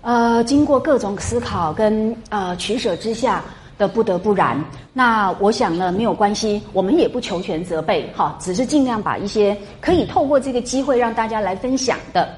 [0.00, 3.42] 呃，经过各种思考跟呃取舍之下。
[3.78, 4.62] 的不得不然，
[4.92, 12.28] 那我想呢没有关系，我们也不求全责备，哈，只是尽量把一些可以透过这个机会让大家来分享的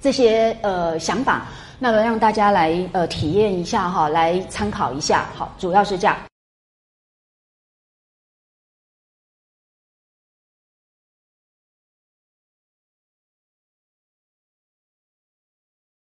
[0.00, 1.46] 这些呃想法，
[1.78, 6.16] 那么让大家来呃体验一下哈，来参考一下，好，主要是这样。